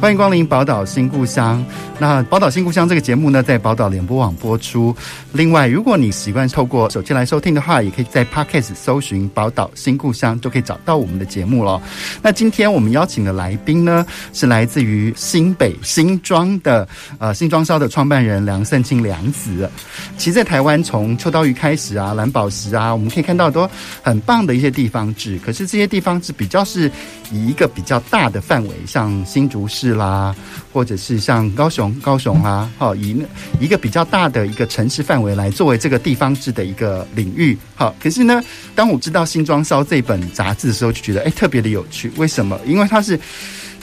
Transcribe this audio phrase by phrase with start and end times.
[0.00, 1.62] 欢迎光临宝岛新故乡。
[1.98, 4.96] 那宝岛新故乡这个节目呢，在宝岛联播网播出。
[5.32, 11.78] 另外，如果你习惯透过手机来收听的话，也可以在 Podcast 搜寻“宝岛新故乡”，就可以找到我们的节目了。
[12.22, 19.70] 那今天我们邀请的来宾呢，是来自于新北新庄的呃新庄烧的创办人梁胜庆梁子。
[20.16, 23.68] 其实，在台湾从秋刀鱼开始啊，蓝宝石啊，我们可以看到都
[24.02, 25.38] 很棒的一些地方志。
[25.44, 26.90] 可是这些地方志比较是
[27.30, 30.34] 以一个比较大的范围，像新竹市啦，
[30.72, 31.94] 或者是像高雄。
[32.02, 33.24] 高雄啦，好，以
[33.58, 38.42] 一个比较大的一个城市范围来作为这个地方志的一个领域，好，可是呢，
[38.74, 42.10] 当我知道《新庄烧》这本杂志的时候，就觉得哎，特别的有趣。
[42.16, 42.58] 为什么？
[42.64, 43.18] 因为它是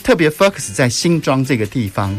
[0.03, 2.17] 特别 focus 在新庄这个地方，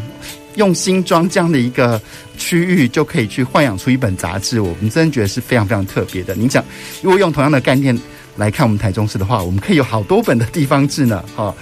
[0.55, 2.01] 用新庄这样的一个
[2.37, 6.35] 区域就可以去豢养出一本杂志，我们真的觉得是非常非常特别的。
[6.35, 6.63] 您想，
[7.01, 7.97] 如果用同样的概念
[8.39, 11.21] 来看我们台中市的话，我们可以有好多本的地方志呢。
[11.35, 11.53] 好，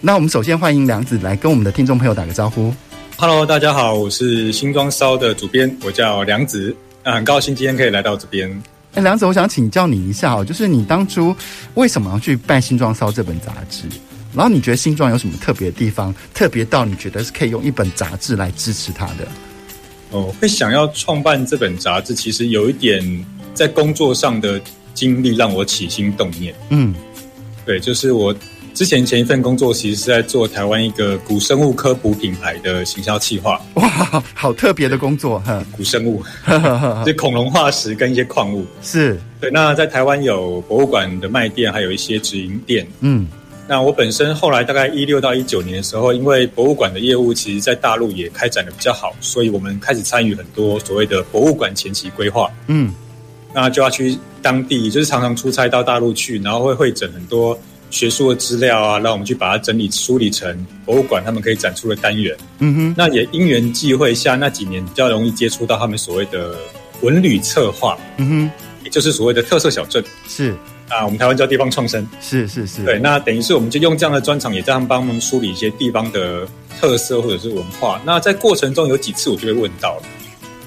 [0.00, 2.74] 那我们首先欢迎梁子来跟我们的听众朋友打个招呼。
[3.18, 8.50] Hello，大家好，我是新装烧的主编，我叫梁子，那很高兴今天可以来到这边。
[8.94, 11.36] 哎，梁子，我想请教你一下哦，就是你当初
[11.74, 13.84] 为什么要去办《新装烧》这本杂志？
[14.34, 19.28] 然后你觉得新装有什么特别的地方，特别到你觉得是可以用一本杂志来支持它的？
[20.10, 24.58] 哦，会想要创办这本杂志，其实有一点在工作上的
[24.94, 26.54] 经历让我起心动念。
[26.70, 26.94] 嗯，
[27.64, 28.34] 对，就是我。
[28.74, 33.60] 之前前一份工作其实是在做台湾一个古生物科普品牌的行销企划。
[33.74, 33.86] 哇，
[34.32, 35.62] 好特别的工作哈！
[35.72, 36.22] 古生物，
[37.04, 38.64] 就恐龙化石跟一些矿物。
[38.80, 39.50] 是对。
[39.50, 42.86] 那在台湾有博物馆的卖店，还有一些直营店。
[43.00, 43.28] 嗯。
[43.68, 52.50] 那我本身后来大概一六到一九年的时候，因为博物馆的业务其实在大陆也开展的比较好，所以我们开始参与很多所谓的博物馆前期规划。
[52.68, 52.90] 嗯。
[53.54, 57.58] 那就要去当地，就是常常出差到大陆去，然后会会诊很多。
[57.90, 62.34] 学术的资料啊，让我们去把它整理梳理成博物馆他们可以展出的单元。
[62.58, 66.56] 嗯哼，那也因缘际会下，那几年比较容易接触到他们所谓的
[67.02, 67.98] 文旅策划。
[68.16, 68.50] 嗯哼，
[68.82, 70.02] 也就是所谓的特色小镇。
[70.26, 70.54] 是
[70.88, 72.08] 啊，我们台湾叫地方创生。
[72.22, 72.82] 是是是。
[72.82, 76.48] 对，那等于是我们就用这样的专场，也在他们帮忙梳理一些地方的
[76.80, 78.00] 特色或者是文化。
[78.06, 80.00] 那在过程中有几次我就会问到，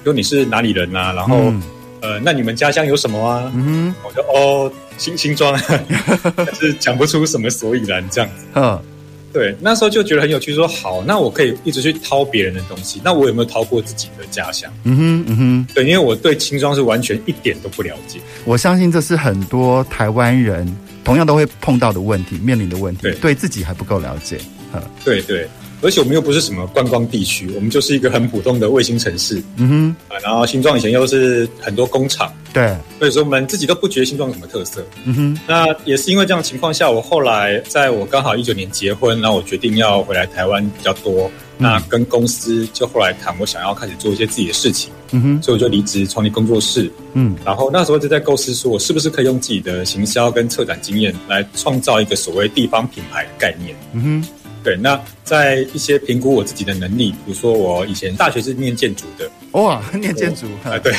[0.04, 1.12] 说你是哪里人啊？
[1.12, 1.60] 然后、嗯、
[2.00, 3.50] 呃，那你们家乡有什么啊？
[3.54, 4.72] 嗯，我说哦。
[4.98, 5.54] 新新庄，
[6.34, 8.46] 但是讲不出什么所以然这样子。
[8.54, 8.82] 嗯，
[9.30, 14.72] 对，那时候就觉得很有趣，说好，那我可以一直去掏别人的东西，那我有没有掏过自己的家乡？
[14.84, 18.18] 嗯哼，嗯哼，对，因为我对新庄是完全一点都不了解。
[18.46, 20.66] 我相信这是很多台湾人
[21.04, 24.38] 同样都会碰到的问题，面临的问题，对，对自己还不够了解。
[24.72, 25.46] 嗯，对对。
[25.82, 29.42] 而且我们又不是什么观光地区，我们就是一个很普通的卫星城市。
[29.56, 34.84] 嗯哼，啊，然后新庄以前又是很多工厂，对，所以说我们自己都不觉得新庄有什么特色。
[35.04, 41.30] 嗯哼，那也是因为这样的情况下，我后来在我刚好一九年结婚，然后我决定要回来台湾比较多。
[41.58, 44.90] 嗯、那跟公司就后来谈，我想要开始做一些自己的事情。
[45.12, 46.90] 嗯哼，所以我就离职创立工作室。
[47.14, 53.74] 嗯，然后那时候就在构思说，我是不是可以用自己的行销跟策展经验来创造一个所谓地方品牌的概念。
[53.92, 54.28] 嗯哼。
[54.66, 60.92] 对，那在一些评估我自己的能力，比如说我以前大学是念建筑的，哇， 念建筑啊，对。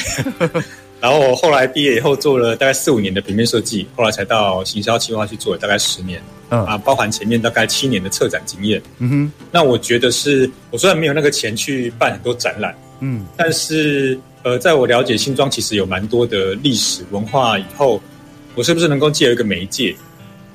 [1.02, 8.82] 然后我后来毕业以后做了大概四五年的平面设计，后来才到行销企划去做了大概十年，嗯啊，包含前面大概七年的策展经验。
[9.00, 18.02] 嗯哼，那我觉得是我虽然没有那个钱去办很多展览，嗯，但是呃，在我了解新庄其实有蛮多的历史文化以后，
[18.56, 19.94] 我是不是能够借由一个媒介？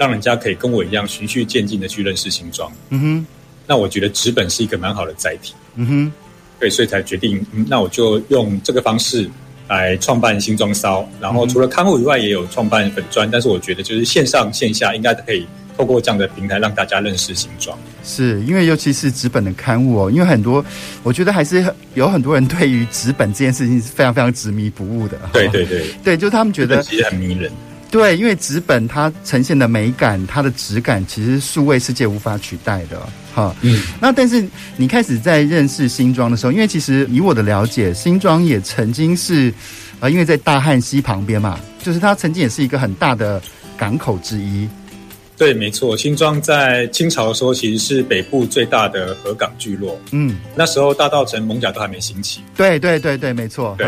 [0.02, 2.68] 让人家可以跟我一样循序渐进的去认识新庄。
[2.88, 3.26] 嗯哼，
[3.68, 5.54] 那我觉得纸本是一个蛮好的载体。
[5.76, 6.12] 嗯哼，
[6.58, 9.30] 对，所以才决定，嗯，那我就用这个方式
[9.68, 11.08] 来创办新庄烧。
[11.20, 13.30] 然后除了刊物以外，也有创办粉砖。
[13.30, 15.46] 但是我觉得，就是线上线下应该可以
[15.78, 17.78] 透过这样的平台让大家认识新装。
[18.02, 20.64] 是因为尤其是纸本的刊物哦，因为很多
[21.04, 21.64] 我觉得还是
[21.94, 25.16] 有很多人对于纸本这件事情是非常非常执迷不悟的。
[25.32, 27.48] 对对对， 对，就他们觉得其实很迷人。
[27.92, 32.98] 对，因为纸本它呈现的美感，它的质感，其实数位世界无法取代的，
[33.34, 33.54] 哈。
[33.60, 33.82] 嗯。
[34.00, 34.42] 那但是
[34.78, 39.52] 你开始在认识新庄的时候，因为其实以我的了解，新庄也曾经是，
[40.00, 43.42] 呃，因为在大汉溪旁边嘛，就是它曾经也是一个很大的
[43.76, 44.66] 港口之一。
[45.36, 50.00] 对，没错，新庄在清朝的时候其实是北部最大的河港聚落。
[50.12, 52.40] 嗯，那时候大道城、艋舺都还没兴起。
[52.56, 53.74] 对对对对，没错。
[53.76, 53.86] 对。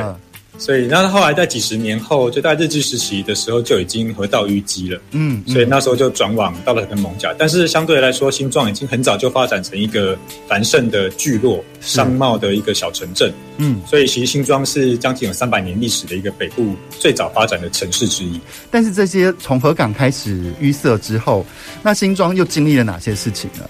[0.57, 5.01] 所以，那后来在几十年后，就在日治时期的时候，就已经河道淤积了。
[5.11, 10.17] 嗯，所以那时候就转往到了跟蒙甲，但是相对来说，新庄已经很早就发展成一个
[10.49, 13.33] 繁盛的聚落、商贸的一个小城镇。
[13.57, 18.41] 嗯，所以其实新庄是将近有三百年历史的一个北部最早发展的城市之一。
[18.71, 21.45] 但是这些从河港开始淤塞之后，
[21.83, 23.69] 那新庄又经历了哪些事情呢？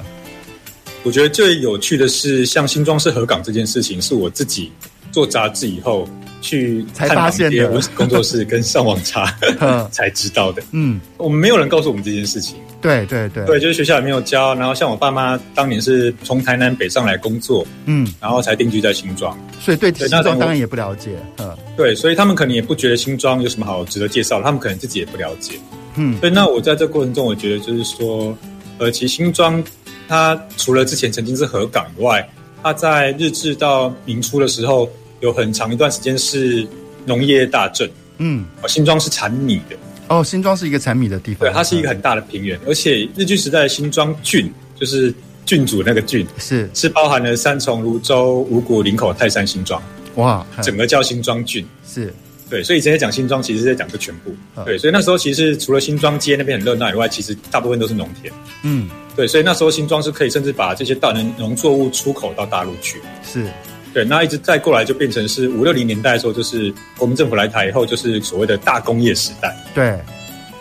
[1.03, 4.73] 我觉得最有趣的是，像新庄是河港这件事情，是我自己
[5.15, 6.07] 做杂志以后。
[6.45, 9.35] 去才发现的工作室跟上网查
[9.91, 10.63] 才知道的。
[10.73, 12.57] 嗯，我们没有人告诉我们这件事情。
[12.83, 14.55] 对对对，对，就是学校也没有教。
[14.57, 21.13] 然后像我爸妈当年是从台南北上来工作，嗯，然后才定居在新庄，所以对新庄当然也不了解。
[21.39, 25.55] 嗯，对，所以他们可能也不觉得新庄有什么好值得介绍，他们可能自己也不了解。
[25.97, 28.37] 嗯，所以那我在这个过程中，我觉得就是说，
[28.77, 29.65] 呃，其实新庄
[30.07, 32.29] 它除了之前曾经是河港以外，
[32.63, 34.87] 它在日治到明初的时候。
[35.25, 36.67] 有很长一段时间是
[37.07, 39.77] 农业大镇，嗯，新庄是产米的
[40.09, 45.13] 哦，新庄是一个产米的地方，对，它是一个很大的平原，而且日据时代的新庄郡就是
[45.47, 46.69] 郡主那个郡，是。
[46.75, 49.83] 是包含了三重、芦洲、五股、林口、泰山、新庄，
[50.17, 52.13] 哇，整个叫新庄郡，是。
[52.51, 54.35] 对，所以现在讲新庄，其实是在讲这全部，
[54.67, 58.31] 对，所以那时候其实除了新庄街那边很热闹以外，其实大部分都是农田，
[58.63, 63.47] 嗯，对，所以那时候新庄是可以甚至把这些大农农作物出口到大陆去，是。
[63.95, 69.57] 对，那一直再过来就变成是五六零年代的时候，就是国民政府来台以后，就是所谓的大工业时代。
[69.73, 69.97] 对，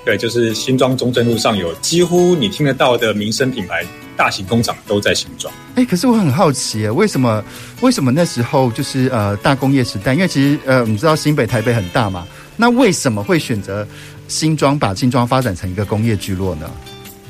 [0.06, 3.84] 对，就是新庄中正路上有几乎你听得到的民生品牌
[4.16, 5.52] 大型工厂都在新庄。
[5.74, 7.44] 哎，可是我很好奇，为什么
[7.82, 10.14] 为什么那时候就是呃大工业时代？
[10.14, 13.88] 因为其实呃你知道新北台北很大嘛，那为什么会选择
[14.28, 16.70] 新庄把新庄发展成一个工业聚落呢？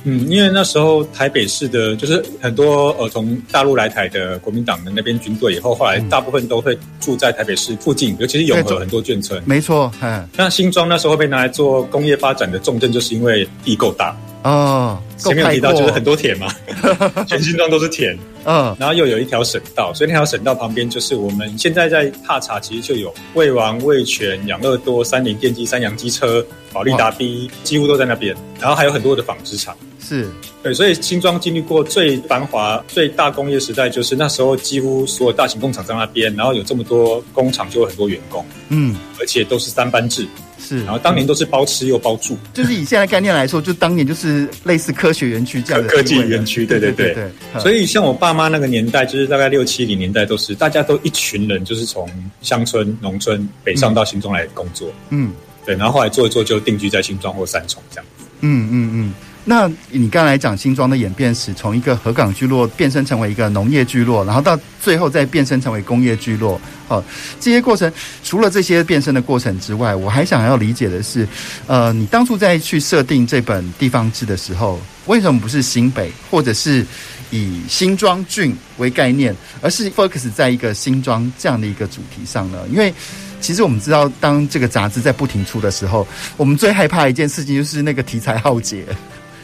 [0.05, 9.41] 嗯，因为那时候台北市的，就是很多呃从大陆来台的国民党的那边军队，以后后来大部分都会住在台北市附近，尤其是永和很多眷村。
[9.45, 10.27] 没错，嗯。
[10.35, 14.15] 那新庄那时候被拿来做工业发展的重镇，就是因为地够大。
[14.43, 16.47] 哦，前面有提到就是很多田嘛，
[17.27, 18.17] 全新庄都是田。
[18.45, 28.35] 嗯，然后又有一条省道，所以那条省道旁边就是我们现在在踏查，其实就有魏王、魏全、养乐多、三菱电机、三洋机车、保利达 B，几乎都在那边。
[28.59, 29.73] 然后还有很多的纺织厂。
[30.05, 30.29] 是
[30.61, 40.27] 对，所以新庄经历过最繁华、最大工业时代，就是那时候几乎所有大型工厂在那边，然后有这么多工厂，就有很多员工，嗯，而且都是三班制，
[40.65, 46.92] 是，然后当年都是包吃又包住，就是以现在概念来说，就当年就是类似科学园区这样的科技园区，对对。
[46.94, 47.30] 对对。
[47.60, 52.10] 所以像我爸妈那个年代，就是大概六七零年代，都是大家都一群人，就是从
[52.42, 55.33] 乡村、农村北上到新庄来工作，嗯，
[55.65, 59.13] 对，然后后来做一做就定居在新庄或三重这样子，嗯嗯嗯。
[59.45, 67.03] 那你刚才讲新庄的演变史，从一个河港聚落变身成为一个农业聚落，然后到最后再变身成为工业聚落，哦，
[67.41, 67.91] 这些过程
[68.23, 71.27] 除了这些变身的过程之外，我还想要理解的是，
[71.67, 76.85] 呃，你当初在去设定这本地方志的时候，为什么不是新北，或者是
[77.29, 82.59] 以新庄郡为概念，而是 focus 在一个新庄这样的一个主题上呢？
[82.71, 82.93] 因为
[83.41, 86.07] 其实我们知道，当这个杂志在不停出的时候，
[86.37, 88.85] 我们最害怕一件事情就是那个题材耗竭。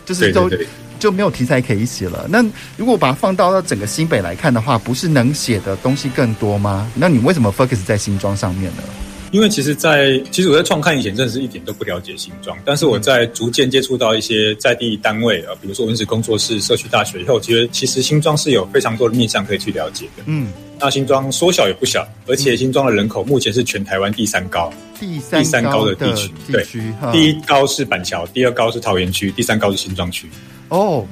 [0.09, 0.49] 就是都
[0.97, 2.25] 就没有题材可以写了。
[2.29, 2.43] 那
[2.75, 6.91] 如果把它放到整个新北来看的话，不是能写的东西更多吗？
[6.95, 8.83] 那你为什么 focus 在新庄上面呢？
[9.31, 12.57] 因为其实在，在其实我在创刊以前，真的是一点都不了解新庄。
[12.65, 20.23] 但是我在逐渐接触到一些在地单位啊，比如说文史工作室、社区大学以后，觉得其实新庄是有非常多的面向可以去了解的。
[20.25, 20.47] 嗯，
[20.79, 24.71] 那新庄说小也不小，而且新庄的人口目前是全台湾第三高。
[24.99, 26.65] 第三，第三高的地区，对，
[27.11, 30.29] 第一高是板桥，第二高是桃园区，第三高是新庄区。
[30.69, 31.05] 哦，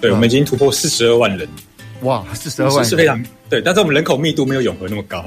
[0.00, 1.48] 对，我们已经突破四十二万人，
[2.02, 5.24] 哇，四十二万人是非常对，但是我们人口密度没有永和那么高，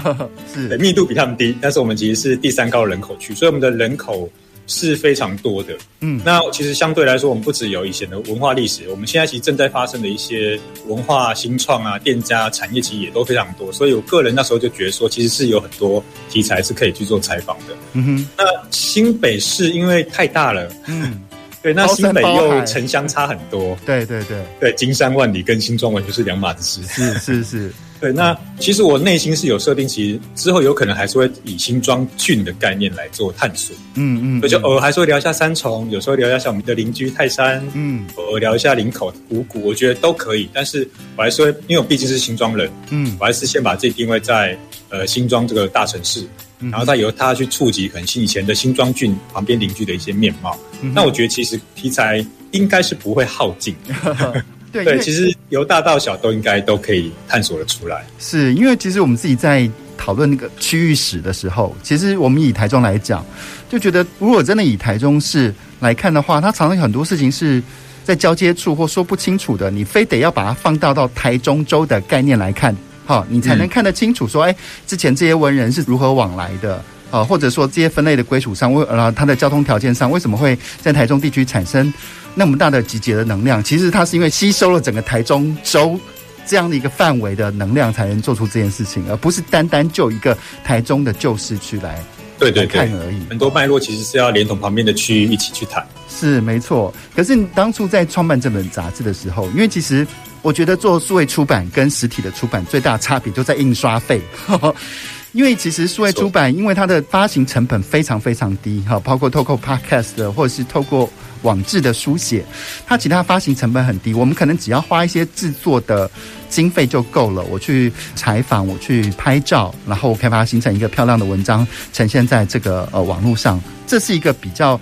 [0.52, 4.30] 是对，密度比他们低，但是我们其实是第三高的人口区，所以我们的人口。
[4.70, 13.72] 是非常多的，嗯，那其实相对来说，我们不只有以前的文化历史，我们现在其实正在发生的一些文化新创啊、店家产业，其实也都非常多。
[13.72, 17.74] 所以我个人那时候就觉得说，其实是有很多题材是可以去做采访的。
[17.94, 21.20] 嗯哼，那新北市因为太大了，嗯，
[21.62, 27.72] 对，那新北又城乡差很多，对对对，对，金山万里跟新庄完全是两码子事，是是是。
[28.00, 33.76] 对，那其实我内心是有设定，其实之后有可能还是会以新庄郡的概念来做探索。
[33.92, 40.48] 嗯嗯，就偶尔还是会聊一下三重，有时候聊一下像我们的邻居泰山，嗯，偶尔聊一下林口、五谷，我觉得都可以。
[40.50, 44.56] 但是我还是会，因为我毕竟是新庄人，嗯，我还是先把自己定位在
[44.88, 46.24] 呃新庄这个大城市，
[46.60, 50.58] 然后再由他去触及可能以前的新庄郡旁边邻居的一些面貌。
[50.82, 53.74] 嗯、那我觉得其实题材应该是不会耗尽。
[54.72, 58.06] 对，对，其实由大到小都应该都可以探索的出来。
[58.18, 63.24] 是因为其实我们自己在讨论那个区域史的时候，其实我们以台中来讲，
[63.68, 67.60] 就觉得如果真的以台中市来看的话，它常常有很多事情是
[68.04, 72.74] 在交接处或说不清楚的，你非得要把它放大到台中州的概念来看，
[73.10, 74.28] 哈，你才能看得清楚。
[74.28, 74.54] 说，哎，
[74.86, 77.24] 之前这些文人是如何往来的啊？
[77.24, 81.92] 或者说这些分类的归属上，为呃它的交通条件上，为什么会在台中地区产生
[82.36, 83.60] 那么大的集结的能量？
[83.64, 85.98] 其实它是因为吸收了整个台中州。
[86.46, 92.02] 这样的一个范围的能量，才能做出这件事情，而不是单单就一个台中的旧市区来
[92.40, 93.20] 对对看而已。
[93.28, 95.84] 很多脉络其实是要连同旁边的区域一起去谈。
[96.08, 96.92] 是没错。
[97.14, 100.04] 可是你当初在创办这本杂志的时候，因为其实
[100.42, 104.20] 我觉得做数位出版跟实体的出版最大差别就在印刷费。
[105.32, 111.08] 因为其实数位出版，因为它的发行成本非常非常低，哈，包括透过 Podcast 的或者是透过。
[111.42, 112.44] 网志的书写，
[112.86, 116.10] 它其他发行成本很低，我们可能只要花一些制作的
[116.50, 117.42] 经费就够了。
[117.44, 123.58] 我去采访，我去拍照，然后我可以把它形成一个漂亮的文章，呈现在这个呃网络上。
[123.86, 124.78] 这是一个比较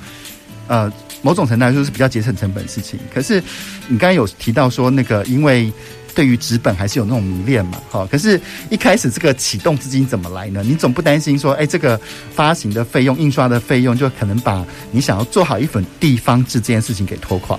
[0.67, 2.99] 呃某种程度来说是比较节省成本的事情。
[3.13, 3.43] 可是
[3.89, 5.73] 你刚才有提到说那个因为。
[6.15, 10.65] 对于纸本还是有那种迷恋嘛，好，可是，一开始这个启动资金怎么来呢？
[10.67, 12.01] 你总不担心说，哎，这个
[12.35, 17.57] 发行的费用、印刷的费用，就可能把你想要做好一本地方志这件事情给拖垮。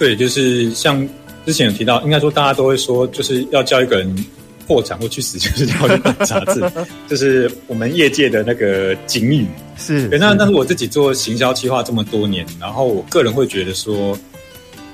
[0.00, 1.08] 对，就是像
[1.46, 4.26] 之前有提到，应该说大家都会说，就是要叫一个人
[4.66, 6.60] 破产或去死，就是叫一本杂志，
[7.06, 9.46] 就是我们业界的那个警语。
[9.80, 14.16] 是，对，那但是我自己做行销企划这么多年，然后我个人会觉得说。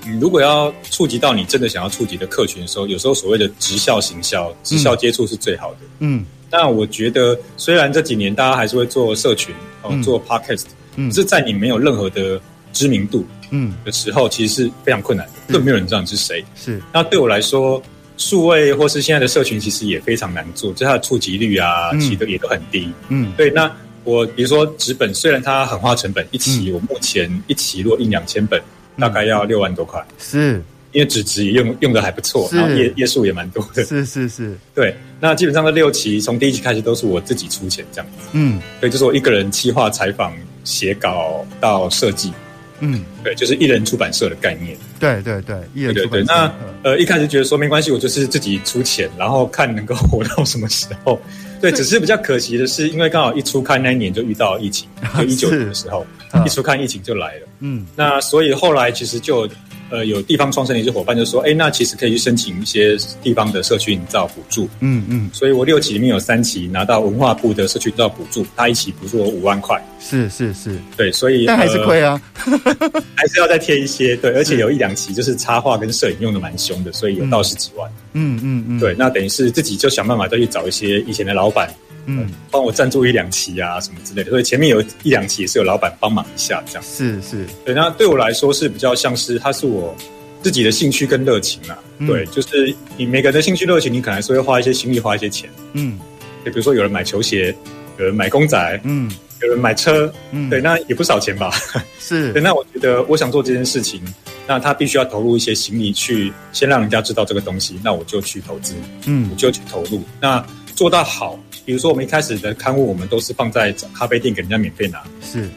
[0.09, 5.79] 嗯，如果要触及到你真的想要触及的客群的时候，有时候所谓的直销行销、直销接触是最好的。
[5.99, 9.53] 嗯，但我觉得虽然这几年大家还是会做社群
[9.83, 12.41] 哦，做 podcast，嗯，是在你没有任何的
[12.73, 16.45] 知名度嗯的时候，其实是非常困难的，更没有人知道你是谁。
[16.55, 17.83] 是，那对我来说，
[18.17, 22.89] 数位或是现在的社群其实也非常难做，就它的触及率啊，其实也都很低。
[23.09, 23.51] 嗯，对。
[23.51, 23.69] 那
[24.07, 28.59] 我比如说纸本，虽然它很花成本，一期我目前一期若印两千本。
[28.99, 30.53] 大概要六万多块，是
[30.91, 34.97] 因为纸质也用用的还不错，然后页页数也蛮多的，是是是， 对。
[35.21, 40.33] 那基本上的六期，从第一期开始都是我自己出钱这样子，嗯，对，就是我一个人企划、采访、
[40.65, 42.33] 写稿到设计，
[42.81, 46.17] 嗯，对，就是一人出版社的概念，对对对，一人出版社。
[46.17, 51.21] 对对对，那呃一开始觉得说没关系，我就是自己出钱，然后看能够活到什么时候。
[51.61, 56.07] 对，只是比较可惜的是，因为刚好一出刊那一年就遇到疫情，就 一九年的时候，
[56.45, 57.49] 一出刊疫情就来了。
[57.61, 59.49] 嗯，那所以后来其实就
[59.91, 64.69] 呃有地方创生的一些伙伴就说，哎，那其实可以去申请一些地方的社区营造补助。
[64.81, 69.81] 嗯嗯，所以我六期里面有三期拿到文化部的社区营造补助，他一期补助我五万块。
[70.01, 72.21] 是是是，对，所以但还是亏啊，
[73.15, 74.17] 还是要再贴一些。
[74.17, 77.91] 对，而且有一两期就是插画跟摄影用的蛮凶的，所以有到十几万。
[78.13, 81.69] 嗯嗯嗯，对，那等于是自己就想办法再去找一些以前的老板。
[82.07, 86.83] 嗯，帮我赞助一两期啊，什么之类的，所以前面有一两期也是有老板帮忙一下，这样。
[86.83, 89.95] 是是，对，那对我来说是比较像是，它是我
[90.43, 91.77] 自己的兴趣跟热情啊。
[91.99, 95.51] 嗯、对，就是你每个人的兴趣热情，你可能还是会花一些心力，花一些钱。
[95.73, 95.99] 嗯，
[96.45, 97.55] 就比如说有人买球鞋，
[97.99, 99.11] 有人买公仔，嗯，
[99.43, 101.51] 有人买车，嗯，对，那也不少钱吧？
[101.99, 102.33] 是。
[102.35, 104.01] 对，那我觉得我想做这件事情，
[104.47, 108.75] 那他必须要投入一些心力去先让人家知道这个东西，那我就去投资，
[109.07, 110.45] 嗯，我就去投入，那
[110.77, 111.37] 做到好。
[111.65, 115.03] 比如说，我们一开始的刊物，我们都是放在咖啡店给人家免费拿。
[115.21, 115.49] 是，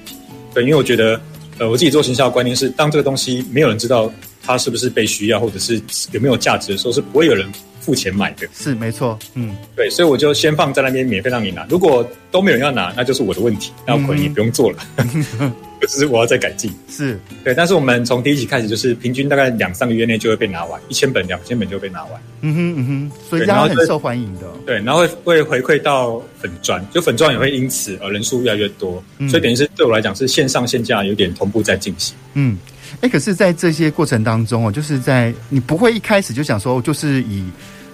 [0.56, 1.22] 对，因为我觉得，
[1.60, 4.12] 呃，我自己做行销的观念是，当这个东西没有人知道
[4.42, 5.80] 它是不是被需要，或者是
[6.12, 7.48] 有没有价值的时候，是不会有人
[7.80, 8.48] 付钱买的。
[8.56, 9.20] 是，没错。
[9.36, 11.64] 嗯，对，所以我就先放在那边免费让你拿。
[11.70, 14.80] 如果都没有人要拿，那就是我的问题，那我可能也不用做了。
[15.40, 22.22] 嗯 就是我要再改进，是对，但是我们从第一集开始，就是平均大概两三个月内就会被拿完，一千本、两千本就会被拿完。
[22.42, 24.42] 嗯哼嗯哼，所以它很受欢迎的。
[24.66, 32.16] 对，然后会会回馈到粉专，就粉专也会因此而人数越来越多，嗯、所以等于是对我来讲是线上线下有点同步在进行。
[32.34, 32.58] 嗯，
[32.96, 37.44] 哎、欸，可是，在这些过程当中哦，就是在你不会一开始就想说，就是以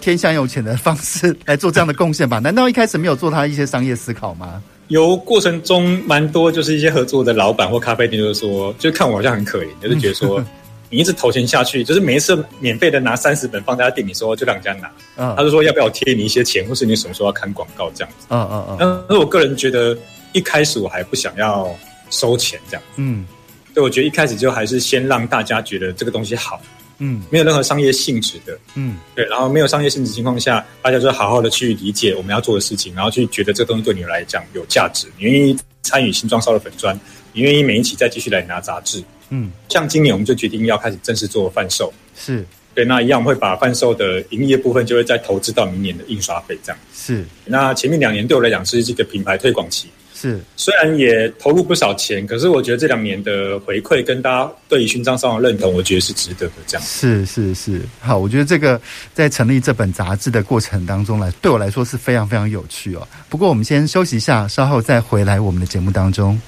[0.01, 2.39] 天下有钱的方式来做这样的贡献吧？
[2.39, 4.61] 难道一开始没有做他一些商业思考吗？
[4.87, 10.43] 有过程中蛮多，就是一些合作的老板或咖啡店，就是说，就看我好像很可怜，就是觉得说，
[10.89, 18.27] 你一直投钱下去，就是每一次免费的拿三十本放在他店里，说就让人家拿，他就说要不要贴你一些钱，或是你什么时候要看广告这样子。
[18.29, 19.05] 嗯嗯嗯。
[19.09, 19.97] 但是我个人觉得，
[20.33, 21.75] 一开始我还不想要
[22.09, 22.83] 收钱这样。
[22.97, 23.25] 嗯。
[23.73, 26.61] 对，我觉得一开始就还是先让大家觉得这个东西好，
[26.97, 36.97] 嗯，没有任何商业性质的，嗯，对，然后没有商业性质情况下，大家就好好的去理解我们要做的事情，然后去觉得这个东西对你来讲有价值，你愿意参与新装烧的粉砖，
[37.33, 42.45] 你愿意每一期再继续来拿杂志，嗯，像今年我们就决定要开始正式做贩售，是。
[42.73, 49.87] 对，那一样会把贩售的营业部分就会再投资到明年的印刷费这样，是，那前面两年对我来讲是这个品牌推广期。
[50.25, 56.53] 是，虽然也投入不少钱，可是我觉得这两年的回馈跟大家对于勋章上的认同，我觉得是值得的。
[56.65, 58.81] 这样是是是，好，我觉得这个
[59.13, 63.07] 在成立这本杂志的过程当中来，对我来说是非常非常有趣哦。
[63.29, 66.39] 不过我们先休息一下，稍后再回来我们的节目当中。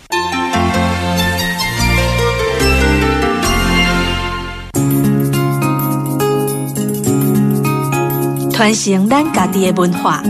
[8.52, 10.24] 传承咱家己的文化，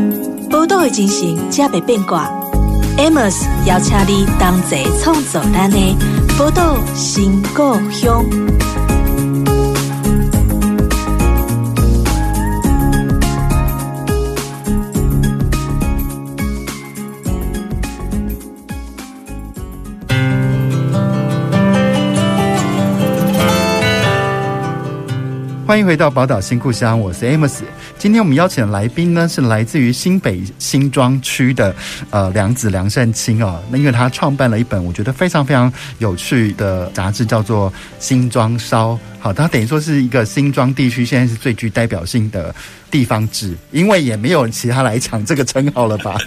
[0.49, 2.29] 宝岛的精神，才袂变卦。
[2.97, 5.77] Amos 邀请你同齐创造咱的
[6.37, 8.25] 宝岛新故乡。
[25.67, 27.59] 欢迎回到宝岛新故乡，我是 Amos。
[27.97, 31.75] 今天我们邀请的来宾呢，是来自于新北新庄区的
[32.09, 33.62] 呃梁子梁善清哦。
[33.69, 37.69] 那因为他创办了一本我觉得非常非常有趣的杂志，叫做
[38.00, 38.93] 《新庄烧》。
[39.27, 42.55] 好，他等于说是一个新庄地区现在是最具代表性的
[42.89, 46.17] 地方志，因为也没有其他来抢这个称号了吧？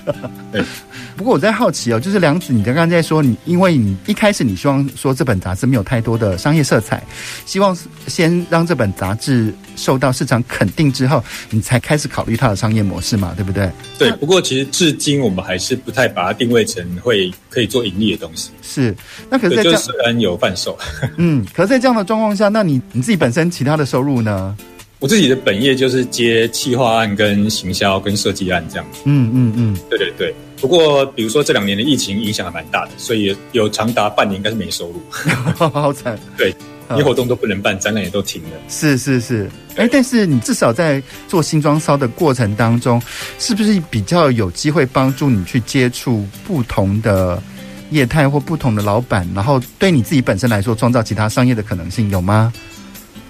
[0.53, 0.63] 对。
[1.17, 7.03] 不过我在好奇哦，就是梁子，你刚刚在说你，因为你一开始你希望说这本杂志没有太多的商业色彩，
[7.47, 7.77] 希望
[8.07, 13.71] 先让这本杂志受到市场肯定之后，你才开始考虑它的商业模式嘛，对不对？
[13.99, 14.13] 对。
[14.13, 18.51] 不过其实至今我们还是不太把它定位成会可以做盈利的东西。
[18.63, 18.97] 是。
[19.29, 20.79] 那可是在这样，虽然有贩售，
[21.19, 24.57] 嗯，可是在这样的状况下，那你你自己本身其他的收入呢？
[25.01, 29.01] 我自己的本业就是接企划案、跟行销、跟设计案这样子。
[29.05, 30.35] 嗯嗯嗯，对对对。
[30.61, 35.01] 不过，比如说这两年的疫情影响还蛮大的，所以有长达半年应该是没收入，
[35.57, 36.19] 好惨。
[36.37, 36.55] 对，
[36.91, 38.51] 因为活动都不能办，展览也都停了。
[38.69, 43.01] 是是是，哎，但是你至少在做新装烧的过程当中，
[43.39, 47.43] 是不是比较有机会帮助你去接触不同的
[47.91, 52.53] 业态或不同的老板，然后对你自己本身来说创造其他商业的可能性，有吗？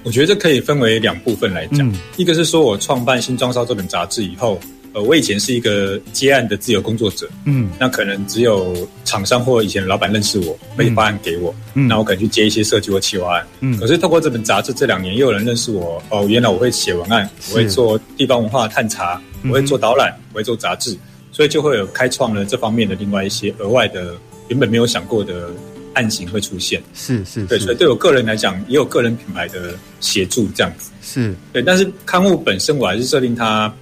[0.02, 4.60] 我觉得这可以分为两部分来讲，嗯、一个是说我创办新装烧这本杂志以后。
[4.92, 20.98] 呃，我以前是一个接案的自由工作者，嗯，那可能只有厂商或以前老板认识我，会发案给我，嗯，那我可能去接一些设计或企划案，嗯，可是透过这本杂志，这两年又有人认识我，哦，原来我会写文案，我会做地方文化探查，我会做导览，我会做杂志，
[21.30, 24.16] 所以就会有开创了这方面的另外一些额外的
[24.50, 25.48] 原本没有想过的
[25.94, 31.34] 案型会出现，是是，对，所以对我个人来讲，也有个人品牌的协助这样子，是。
[31.52, 33.72] 对，但是刊物本身我还是设定它。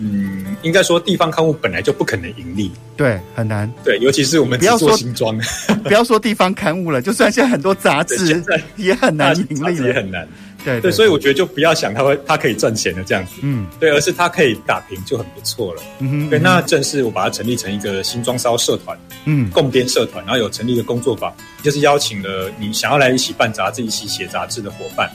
[0.00, 5.36] 嗯，应该说地方刊物本来就不可能盈利，对，很难，对，尤其是我们不要说新装，
[5.82, 8.40] 不要说地方刊物了，就算现在很多杂志
[8.76, 10.28] 也很难盈利，也很难，
[10.74, 25.10] 对对，所以我觉得就不要想他会，他可以赚钱的这样子，嗯，对，而是他可以打平就很不错了，嗯哼，对，那正是我把它成立成一个新装烧社团，嗯，共编社团，然后有成立一个工作坊，就是邀请了你想要来一起办杂志、一起写杂志的伙伴。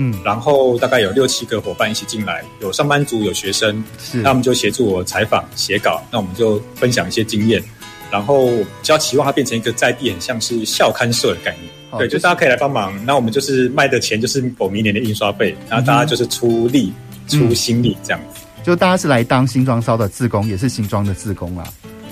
[0.00, 7.60] 嗯，然后大概有六七个伙伴一起进来，有上班族，有学生，是，那我们就协助我采访、写稿，那我们就分享一些经验，
[8.10, 16.92] 然后比较期望它变成一个在地很像是校刊社的概念，对，就大家可以来帮忙，那我们就是卖的钱就是我明年的印刷费，然后大家就是出力、
[17.30, 21.64] 嗯、出心力这样子，就大家是来当新装烧的自工，也是新装的自工啦，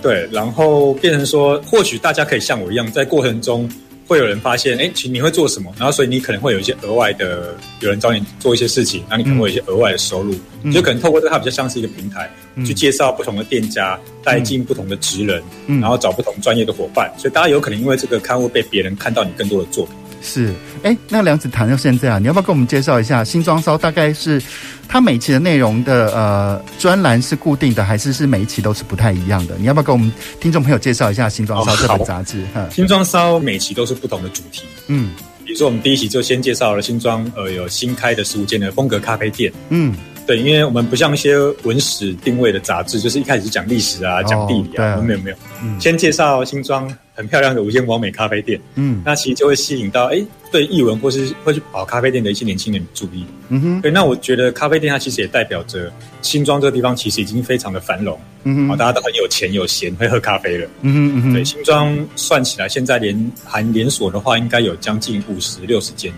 [0.02, 3.68] 对，然后变成说，或许大家可以像我一样，在过程中。
[4.06, 5.72] 会有人发现，哎，其实你会做什么？
[5.78, 10.34] 然后，所以你可能会有一些额外的，有人找你做一些事情，然后你可能会有一些额外的收入。
[10.62, 17.12] 嗯、就可能透过这个，它比较像是一个平台，嗯、去介绍不同的店家，带进不同的职人，嗯、然后找不同专业的伙伴。
[17.18, 19.94] 所以大家有可能因为这个刊物被别人看到你更多的作品。
[20.22, 23.76] 是，哎，那梁子谈到现在啊，你要不要跟我们介绍一下新装烧？
[23.78, 24.42] 大概是
[24.88, 29.54] 它每期的内容的呃专栏是固定的，还是是每一期都是不太一样的？
[29.58, 32.42] 你要不要给我们听众朋友介绍一下新装烧这本杂志？
[32.54, 35.10] 哦、新装烧每期都是不同的主题，嗯，
[35.44, 39.94] 比如说我们第一期就先介绍了新庄呃有新开的十五间的风格咖啡店，嗯。
[40.26, 66.12] 对，因为我们不像一些文史定位的杂志，就是一开始讲历史啊，讲地理啊，哦、没有没有，嗯、先介绍新庄很漂亮的无间网美咖啡店，嗯，那其实就会吸引到哎，对艺文或是会去跑咖啡店的一些年轻人注意，嗯哼，对，那我觉得咖啡店它其实也代表着新庄这个地方其实已经非常的繁荣，嗯哼，大家都很有钱有闲会喝咖啡了，嗯哼嗯哼，对，新庄算起来现在连含连锁的话，应该有将近五十六十间。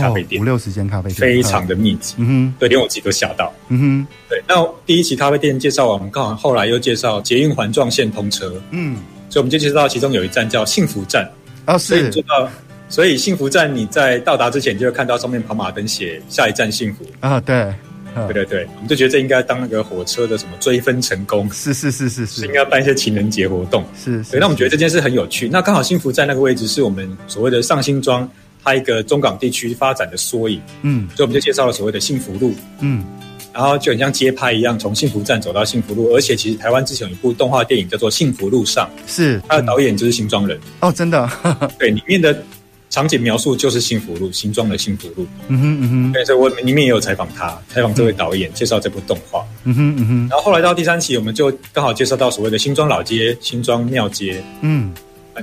[0.00, 2.14] 咖啡店，五六十间咖啡店，非常的密集。
[2.18, 3.52] 嗯哼，对，连我自己都吓到。
[3.68, 4.42] 嗯哼，对。
[4.46, 8.54] 那第一期咖啡店介绍完，我们刚好后来又介绍捷运环状线通车。
[8.70, 8.96] 嗯，
[9.28, 11.30] 所以我们就介绍到其中有一站叫幸福站。
[11.66, 11.86] 哦，是。
[11.86, 12.50] 所以做到，
[12.88, 17.04] 所以幸福站你在到达之前就会看到上面跑马灯写下一站幸福。
[17.20, 17.72] 啊，对。
[18.14, 24.22] 对对对，我们就觉得这应该当那个火车的什么追分成功，是是是是是，应该办一些情人节活动，是。
[24.22, 25.48] 所以那我们觉得这件事很有趣。
[25.48, 28.28] 那刚好幸福在那个位置是我们所谓的上新庄
[28.64, 33.04] 它一个中港地区发展的缩影，嗯，所以我们就介绍了所谓的幸福路，嗯，
[33.52, 41.28] 然后就很像街拍一样，从幸福站走到幸福路，而且其实台湾之前有一部动画电影叫做《幸福路上》，是，它的导演就是新庄人，哦，真的，
[41.78, 42.42] 对，里面的。
[42.92, 45.26] 场景描述就是幸福路，新庄的幸福路。
[45.48, 49.42] 嗯哼嗯哼，对，所以我里面也有采访他，采访这位导演，嗯、介绍这部动画。
[49.64, 54.44] 嗯哼嗯哼，然后后来到第三期，我们就刚好介绍到所谓的新庄老街、新庄庙街。
[54.60, 54.92] 嗯，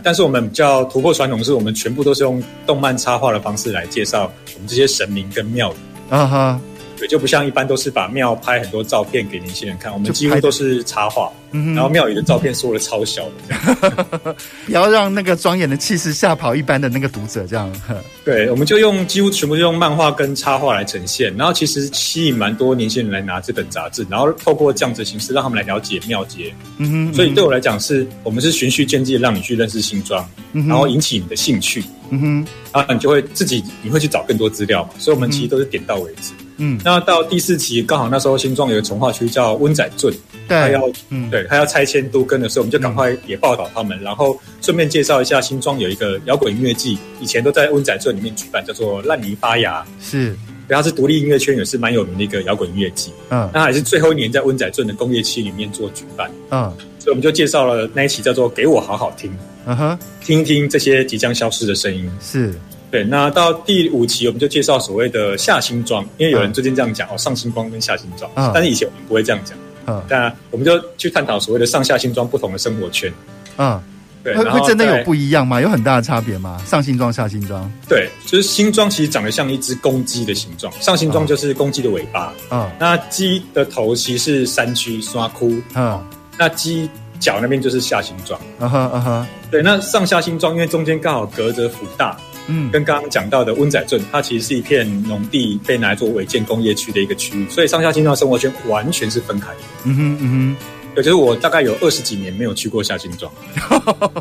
[0.03, 5.75] 但是我们比较突破传统，是我们全部都是用动漫插画的方式来介绍我们这些神明跟庙宇。
[6.09, 6.61] 啊哈。
[6.99, 14.35] 对，就不像一般都是把庙拍很多照片给年轻人看，我们几乎都是插画，然后庙宇的照片缩的超小的
[14.67, 17.71] 不要让那个庄严的气势吓跑一般的那个读者这样。
[18.25, 26.53] 对，我们就用几乎全部用漫画跟插画来呈现，然后其实吸引蛮多年轻人来拿这本杂志，然后透过这样子的形式让他们来了解庙街。
[26.77, 31.83] 嗯哼，所以对我来讲是，我们是循序渐进的让你去认识新庄，然后引起你的兴趣。
[32.11, 36.33] 嗯哼，然后你就会自己你会去找更多资料嘛，所以我们其实都是点到为止。
[36.39, 36.45] 嗯，
[36.83, 40.13] 那到第四期刚好那时候新庄有个从化区叫温仔镇，
[40.47, 50.35] 对，他要，嗯，对，他要拆迁都更的时候，我们就赶快也报道他们，嗯、然后顺便介绍一下新庄有一个摇滚音乐季，以前都在温仔镇里面举办，叫做烂泥发芽，是，
[50.67, 59.31] 对，它是独立音乐圈也是蛮有名的一个摇滚音乐季，嗯，那还是最后一年在温仔镇的工业区里面做举办，嗯，所以我们就介绍了那一期叫做给我好好听，
[59.65, 62.53] 嗯哼，听一听这些即将消失的声音，是。
[62.91, 73.13] 对，那到第五期我们就介绍所谓的下新庄，因为有人最近这样讲、嗯、哦，上新庄跟下新庄，嗯、但是以前我们不会这样讲，嗯，但我们就去探讨所谓的上下新庄不同的生活圈，
[73.57, 73.79] 嗯，
[74.23, 75.61] 对，会会真的有不一样吗？
[75.61, 76.59] 有很大的差别吗？
[76.65, 77.71] 上新庄、下新庄？
[77.87, 86.03] 对，就是新庄其实长得像一只公鸡的形状，上新庄就是公鸡的尾巴，嗯，那鸡的头其实是山区刷窟，嗯，
[86.39, 92.17] 那鸡脚那边就是下新庄，嗯哼嗯哼，对，那上下新庄因为中间刚好隔着福大。
[92.49, 99.59] 嗯，跟刚刚讲到的温仔镇，它其实是一片农地，被拿来做违建工业区的一个区域，所以上下新庄生活圈完全是分开的。
[99.83, 103.31] 嗯哼嗯哼，我觉得我大概有二十几年没有去过下新庄。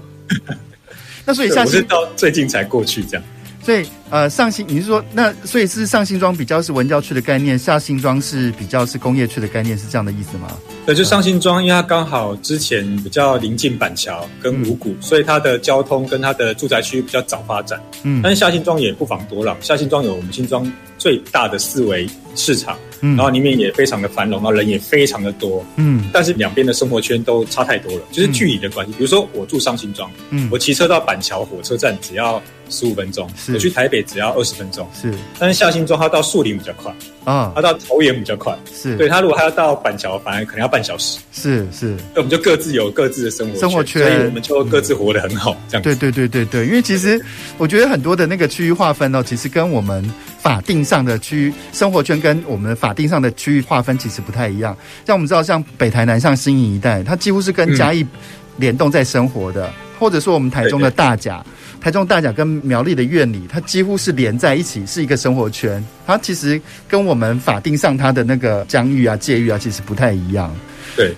[1.24, 3.24] 那所以下新我是到最近才过去这样。
[3.68, 10.56] 所以，呃，上新，你是说那所以是上新庄比较是文教区的概念，下新庄是比较是工业区的概念，是这样的意思吗？
[10.86, 17.78] 对，就上新庄，因为它刚好之前比较临近板桥跟五股，嗯、所以它的交通跟它的住宅区比较早发展。
[18.04, 22.74] 嗯，但是下新庄也不妨多让，下新庄有我们新庄最大的四维市场。
[23.00, 25.64] 嗯，然后里面也非常的繁荣，然后人也非常的多。
[25.76, 28.92] 嗯，但是两边的生活圈都差太多了，就是距离的关系。
[28.92, 35.12] 嗯、比如说我住上新庄，嗯，我骑车到板桥火车站只要十五分钟，是我去台北只要二十分钟，是。
[35.38, 36.92] 但是下新庄它到树林比较快，
[37.24, 38.96] 啊，它到桃园比较快，是。
[38.96, 41.18] 对，他如果他要到板桥，反而可能要半小时。
[41.32, 45.52] 是是，那我们就各自有各自的生活生活圈，所以我们就各自活得很好。
[45.52, 45.82] 嗯、这样。
[45.82, 47.20] 对对对对对，因为其实
[47.56, 50.04] 我觉得很多的那个区域划分哦，其实跟我们
[50.40, 54.76] 法定上的区域生活圈跟我们法定上的区域划分其实不太一样。
[55.06, 58.04] 像我们知道，像北台南、像新营一带，它几乎是跟嘉义
[58.56, 61.44] 联动在生活的，嗯、或者说我们台中的大甲。
[61.80, 65.82] 台中大甲跟苗栗的院里，它几乎是连在一起，是一个生活圈。
[66.06, 70.54] 它其实跟我们法定上它的那个疆域啊、界域啊，其实不太一样。
[70.96, 71.14] 对，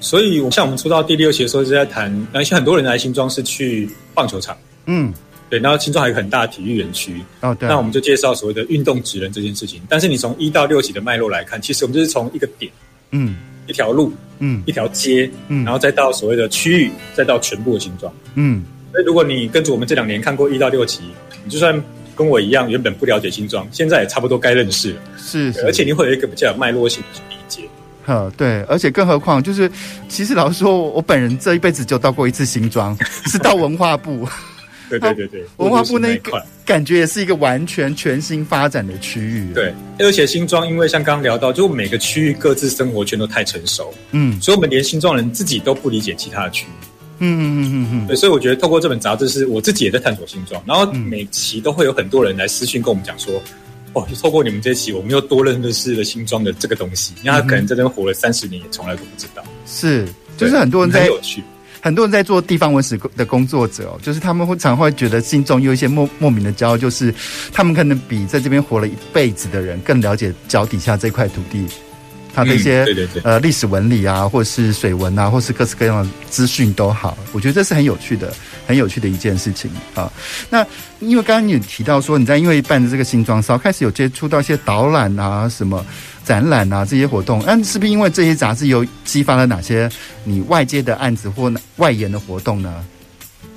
[0.00, 4.56] 所以像我们出到第六期的时候，是在谈，而且很多人来新庄是去棒球场。
[4.86, 5.12] 嗯，
[5.48, 5.58] 对。
[5.58, 7.22] 然后新庄还有很大的体育园区。
[7.40, 7.68] 哦，对。
[7.68, 9.80] 那我们就介绍所谓的运动职人这件事情。
[9.88, 12.70] 但是你从一到六级的脉络来看，其实我们就是从一个点，
[13.12, 18.62] 嗯，一条路，嗯，一条街，嗯，然后再到所谓的区域，再到全部的新庄，嗯。
[18.92, 21.02] 所以，如果你跟着我们这两年看过一到六期，
[21.44, 21.82] 你就算
[22.14, 25.00] 跟我一样原本不了解新庄，现在也差不多该认识了。
[25.16, 27.62] 是，是，而且你会有一个比较有脉络性的理解。
[28.04, 29.70] 呵，对，而且更何况就是，
[30.08, 34.28] 其实老实说，我本人这一辈子就到过一次新庄， 是到文化部。
[34.90, 39.50] 对对对对， 文化部那一块感觉也是一个完全全新发展的区域。
[39.54, 46.86] 对，而且新庄因为像刚刚聊到，就每个区域各自生活圈都太成熟，嗯，所以我们连新庄人自己都不理解其他的区域。
[47.24, 53.40] 嗯嗯嗯嗯嗯，对，所以我觉得透过这本杂志，是我自己也在探索新装，然后每期都会有很多人来私信跟我们讲说，
[53.92, 59.44] 哦，透过你们这期，我们又多认识了新装的这个东西，因为他可能在这边活了三十年，也从来都不知道。
[59.66, 60.06] 是，
[60.36, 61.42] 就是很多人在，很有趣。
[61.80, 67.12] 很多人在做地方文史的工作者哦，就是他们会常会觉得心中有一些莫莫名的骄傲，就是
[67.52, 71.66] 他们可能比在这边活了一辈子的人更了解脚底下这块土地。
[72.34, 78.32] 它的一些、嗯、对对对呃历史纹理啊，或是水文啊，或是各式各样的资讯都好，我觉得这是很有趣的，
[78.66, 80.10] 很有趣的一件事情啊。
[80.48, 80.66] 那
[81.00, 85.84] 因为刚刚你提到说你在因为办的这个新装烧开始有接触到一些导览啊、什么
[86.24, 89.90] 展览啊这些活动，那是不是因为这些杂志有激发了哪些
[90.24, 92.84] 你外界的案子或外延的活动呢？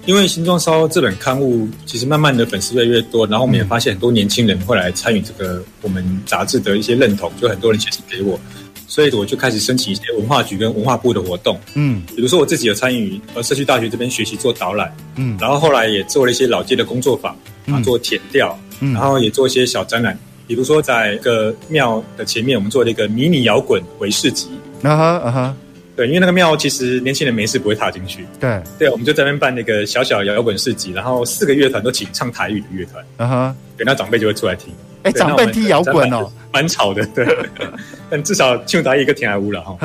[0.06, 8.40] 因为新装烧这本刊物其实慢慢的粉丝越来越多，然后我们也发现很多年轻人会来参与这个我们杂志的一些认同，就很多人写信给我。
[8.88, 17.36] 所以我就开始申请一些文化局跟文化部的活动，嗯，比如说我自己有参与呃社区大学这边学习做导览，嗯，然后后来也做了一些老街的工作坊，
[17.67, 20.17] 啊，做填调，嗯，然后也做一些小展览，
[20.48, 24.50] 比如说在一个庙的前面，我们做了一个迷你摇滚为市集，
[24.84, 25.58] 啊哈啊哈，
[25.95, 34.71] 对，因为那个庙其实年轻人没事不会踏进去，对，对，我们就在那边办那个小小摇滚市集，然后四个乐团都请唱台语的乐团，啊哈，对，那长辈就会出来听。
[35.06, 37.26] 哎，长辈踢摇滚哦，蛮吵的，对。
[38.10, 39.78] 但至少庆达一个天还无了哈。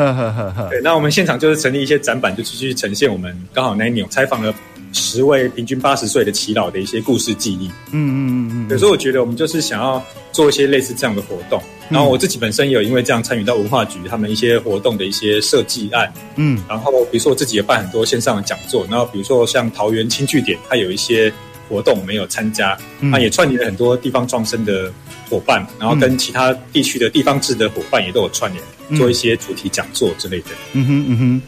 [0.71, 4.55] 对，那我们现场就是成立一些展板，就继续呈现我们刚好那一年采访了
[4.93, 7.69] 十位平均八十岁的耆老的一些故事记忆。
[7.93, 8.71] 嗯嗯嗯嗯。
[8.71, 10.03] 有时候我觉得我们就是想要
[10.33, 11.63] 做一些类似这样的活动。
[11.89, 16.13] 然后我自己本身也有因为这样参与到文化局他们一些活动的一些设计案。
[16.37, 16.63] 嗯。
[16.69, 21.33] 然后比如说我自己也办很多线上的讲座，然后比如说像桃园轻据点，它有一些
[21.71, 24.93] 活动没有参加，那也串联了很多地方创生的。
[25.31, 30.47] 伙伴，然后跟其他地区的地方志的伙伴也都有串联，嗯、做一些主题讲座之类的。
[30.73, 31.43] 嗯哼嗯哼，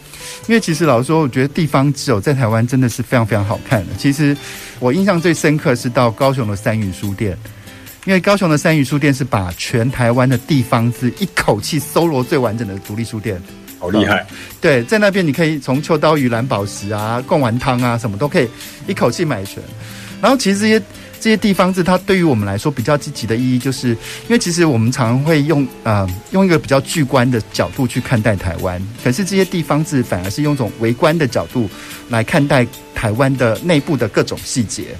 [0.47, 3.93] 因为其实老实说，我觉得地方志哦，在台湾真的是非常非常好看的。
[3.99, 4.37] 其实
[4.79, 7.37] 我印象最深刻是到高雄的三语书店，
[8.05, 13.43] 因为高雄的三语书店是把全台湾的地方志一口气搜罗最完整的独立书店，
[13.81, 14.25] 好厉害。
[14.61, 18.49] 对，在那边你可以从秋刀鱼、蓝宝石啊、贡丸汤啊，什么都可以
[18.87, 19.61] 一口气买全。
[20.23, 20.83] 然后其实这些。
[21.23, 31.71] 这些地方字，它对于我们来说比较积极的意义，就是因为其实我们常常会用呃用一个比较巨观的角度去看待台湾，可是这些地方字反而是用一种微观的角度
[32.09, 34.97] 来看待台湾的内部的各种细节。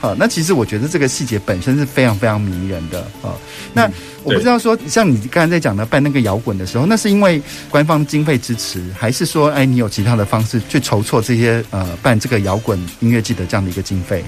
[0.00, 3.38] 好，那其实我觉得这个细节本身是非常非常迷人的啊。
[3.72, 3.88] 那
[4.24, 14.24] 我不知道说，像你刚才在讲的办那个摇滚的时候，那是因为官方经费支持，还是说哎你有其他的方式去筹措这些呃办这个摇滚音乐季的这样的一个经费？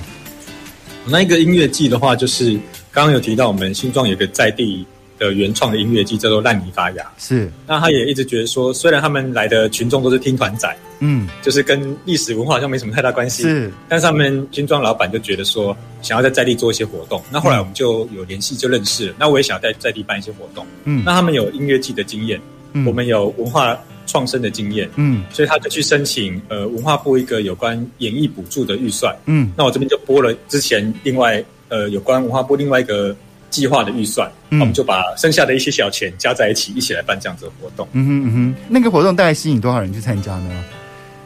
[1.07, 2.53] 那一个音乐季的话，就是
[2.91, 4.87] 刚刚有提到，我们新庄有个在地
[5.19, 7.13] 的原创的音乐季，叫做烂泥发芽。
[7.19, 17.23] 是，那他也一直觉得说，虽然他们来的群众都是听团仔，嗯，就是跟历史文化好像没什么太大关系，是，但是他们新庄老板就觉得说，想要在在地做一些活动。
[17.31, 19.15] 那后来我们就有联系，就认识了。
[19.19, 22.41] 那我也想在在地办一些活动，嗯，那他们有音乐季的经验，
[22.73, 23.79] 嗯，我们有文化。
[24.07, 33.15] 创生的经验，嗯，所以他就去申请呃文化部一个有关演艺补助的预算，嗯，那我这边就拨了之前另外呃有关文化部另外一个
[33.51, 37.87] 计划的预算，嗯，我们就把剩下的一些小钱加在一起，一起来办这样子的活动。
[37.93, 40.65] 嗯哼嗯哼，那个活动大概吸引多少人去参加呢？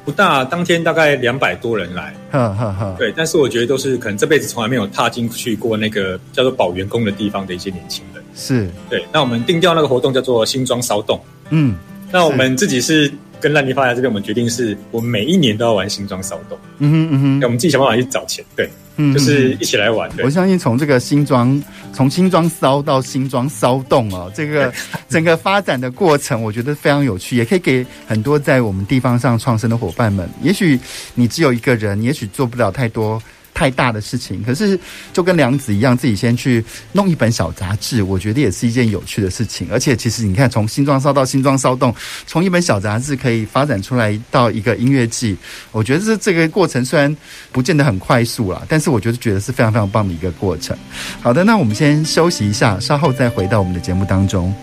[0.04, 2.96] 不大，当天大概两百多人来，哈哈哈。
[2.98, 8.24] 对，但是我觉得都是可能这辈子从来没有踏进去过那个叫做保员工的地方的一些年轻人。
[8.34, 9.04] 是，对。
[9.12, 11.76] 那我们定调那个活动叫做新庄骚动，嗯。
[12.12, 16.58] 那我们自己是跟烂泥发芽这边，我们决定是我们每一年都要玩新装骚动。
[16.78, 20.10] 嗯哼嗯哼，我们自己想办法去找钱，对，嗯，就是一起来玩。
[20.16, 24.72] 对，我相信从这个新装，从新装骚到新装骚动哦，这个
[25.08, 30.28] 整个发展的过程，我觉得非常有趣，也可以给很多在我们地方上创生的伙伴们。
[30.42, 30.80] 也许
[31.14, 33.22] 你只有一个人，也许做不了太多。
[33.58, 34.78] 太大的事情，可是
[35.12, 39.66] 就跟梁子一样，自己先去弄一本小杂志，我觉得也是一件有趣的事情。
[39.72, 41.92] 而且，其实你看，从新装骚到新装骚动，
[42.24, 45.36] 从一本小杂志可以发展出来到一个音乐季，
[45.72, 47.14] 我觉得这这个过程虽然
[47.50, 50.78] 不见得很快速啦，但是我觉得觉得是非常非常棒的一个过程。
[51.20, 54.54] 好的，那我们先休息一下，稍后再回到我们的节目当中。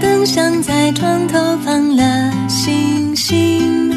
[0.00, 3.90] 灯像在床头放了星星，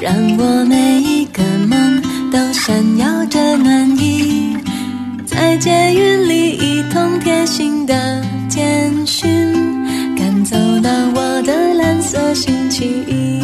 [0.00, 4.56] 让我每一个梦都闪耀着暖意。
[5.26, 9.28] 在捷运里，一通贴心的简讯，
[10.16, 13.40] 赶走了我的蓝色星期一。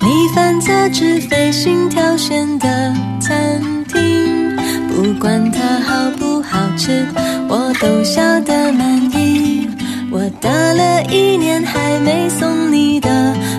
[0.00, 4.56] 你反侧纸飞行挑选的餐厅，
[4.88, 6.33] 不管它好不。
[6.76, 7.06] 吃，
[7.48, 9.68] 我都笑得满意。
[10.10, 13.10] 我打了一年还没送你的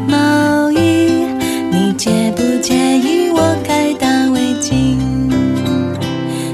[0.08, 1.26] 毛衣，
[1.72, 4.98] 你介不介意我盖大围巾？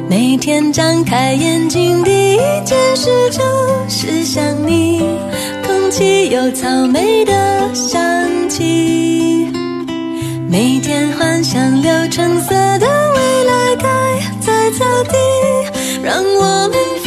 [0.10, 3.42] 每天张开眼睛，第一件事就
[3.88, 5.02] 是想你，
[5.66, 8.02] 空气有草莓的香
[8.50, 9.48] 气，
[10.50, 13.88] 每天幻想流橙色的未来盖
[14.40, 15.16] 在草地，
[16.04, 17.01] 让我们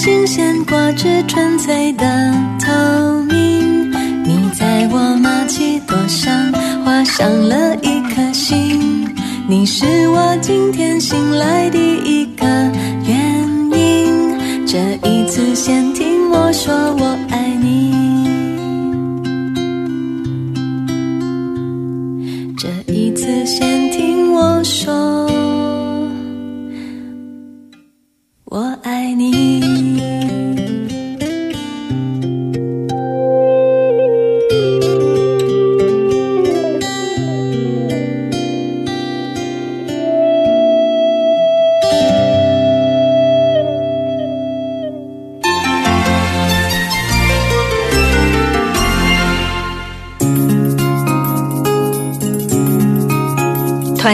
[0.00, 2.04] 新鲜果汁纯粹的
[2.60, 3.90] 透明，
[4.22, 6.52] 你在我马蹄朵上
[6.84, 9.12] 画上了一颗心，
[9.48, 12.46] 你是我今天醒来第一个
[13.08, 14.38] 原因。
[14.64, 17.37] 这一次，先听我说，我爱。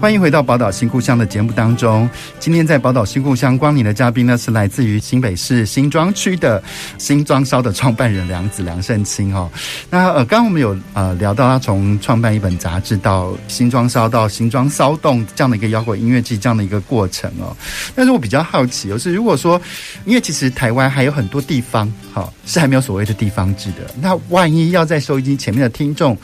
[0.00, 2.08] 欢迎回到宝岛新故乡的节目当中。
[2.38, 6.62] 今天在宝岛新故乡光临的嘉宾呢，是来自于新北市新庄区的
[6.96, 9.50] 新庄烧的创办人梁子梁圣钦哦。
[9.90, 17.54] 那呃，刚刚我们有呃聊到他从创办一本杂志到新庄烧到新庄骚动这样的一个摇滚音乐季这样的一个过程哦。
[17.94, 19.60] 但是我比较好奇，就是如果说，
[20.06, 26.16] 因为其实台湾还有很多地方哈、是还没有所谓的地方志的，那万一要在收音机前面的听众。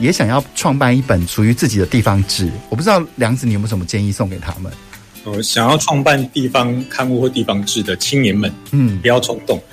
[0.00, 4.72] 也想要创办一本属于自己的地方志，我不知道梁子你有没有什么建议送给他们？
[5.24, 9.60] 呃，想要创办地方刊物或地方志的青年们，嗯，不要冲动。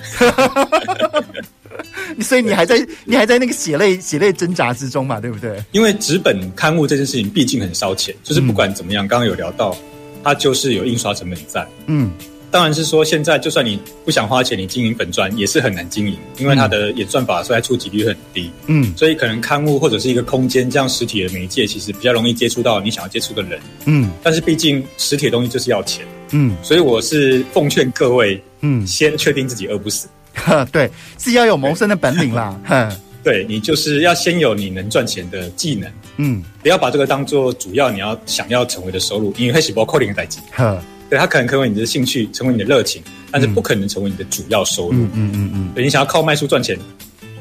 [2.20, 5.62] 所以你还在你还在那个血泪血泪挣扎之中嘛，对不对？
[5.72, 9.76] 因为纸本刊物这件事情毕竟很烧钱，就是不管怎么样，刚刚有聊到，
[10.24, 12.10] 它就是有印刷成本在，嗯。
[12.50, 18.50] 当然是说，现在就算你不想花钱，你经营粉专也是很难经营，因为它的演算法所以触及率很低。
[18.66, 23.58] 嗯，所以可能刊物或者是一个空间这样实体的媒介，其实比较容易接触到你想要接触的人。
[23.84, 26.06] 嗯，但是毕竟实体的东西就是要钱。
[26.30, 30.08] 嗯，所以我是奉劝各位，嗯，先确定自己饿不死。
[30.72, 32.58] 对，是要有谋生的本领啦。
[32.64, 32.90] 哼，
[33.22, 35.90] 对，你就是要先有你能赚钱的技能。
[36.16, 40.42] 嗯，不要把这个当做主要你要想要成为的收入，因为它是不扣零的代金。
[40.52, 44.94] 呵，对，它可能成为你的兴趣，成为你的热情，但是不可能成为你的主要收入。
[44.94, 46.78] 嗯嗯嗯嗯，对，你想要靠卖书赚钱，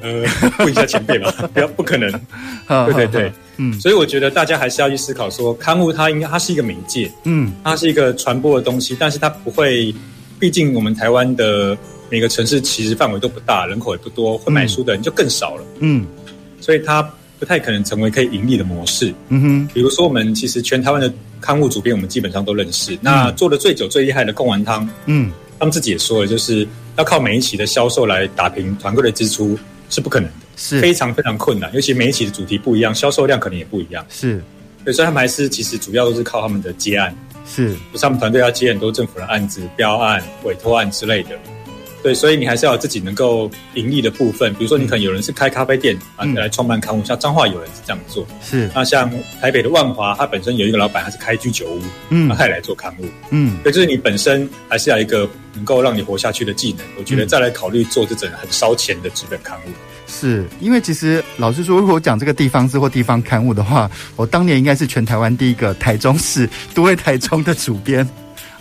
[0.01, 0.23] 呃，
[0.59, 2.11] 问一下前辈吧，不要，不可能。
[2.67, 9.93] 对对对，嗯，所以我觉得大家还是要去思考说，刊物它应该它是一个媒介，嗯，它是一个传播的东西，但是它不会，
[10.39, 11.77] 毕竟我们台湾的
[12.09, 16.05] 每个城市其实范围都不大，人口也不多，会买书的人就更少了，嗯，
[16.59, 17.01] 所以它
[17.39, 21.11] 不太可能成为可以盈利的模式，嗯哼，比如说我们其实全台湾的
[21.45, 26.67] 刊物主编，我们基本上都认识，那做的最久最厉害的贡丸汤，嗯，他们自己也说了，就是
[26.97, 29.55] 要靠每一期的销售来打平团购的支出
[29.91, 30.45] 是不可能的。
[30.57, 34.03] 是非常非常困难，尤其每一期的主题不一样，销售量可能也不一样。
[34.09, 34.41] 是，
[34.83, 37.15] 对，所以他们还是其实主要都是靠他们的接案。
[37.45, 41.31] 是，就是他们团队要接很多政府的案子、标案、委托案之类的。
[42.05, 44.53] 对，所以你还是要有自己能够盈利的部分。
[44.53, 48.23] 比如说，你可能有人是开咖啡店啊，来创办刊物，像彰化有人是这样做。
[48.43, 53.05] 是，那像台北的万华，他本身有一个老板，他是开居酒屋，嗯，他也来做刊物。
[53.31, 56.85] 嗯，所以就是你本身还是要一个能够让你活下去的技能。
[56.99, 59.71] 我觉得再来考虑做这种很烧钱的纸本刊物。
[60.05, 68.07] 是因为其实老实说，如果我讲这个地方志或地方刊物的话，我当年应该是全台湾第一个台中市 都会台中的主编。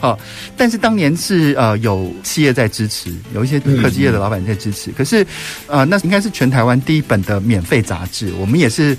[0.05, 0.18] 好，
[0.55, 4.92] 但是当年是呃有企业在支持，有一些科技业的老板在支持。
[4.92, 5.26] 可是，
[5.66, 8.30] 呃，那应该是全台湾第一本的免费杂志。
[8.38, 8.94] 我们也是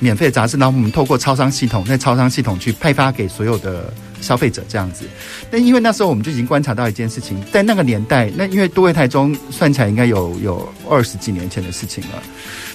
[0.00, 3.92] 免费杂志，然后我们透过超商系统，在超商系统去派发给所有的
[4.26, 5.04] 消费者这样子。
[5.50, 12.22] 但因为那时候我们就已经观察到一件事情，在那个年代，那因为都会台中算起来应该有有二十几年前的事情了。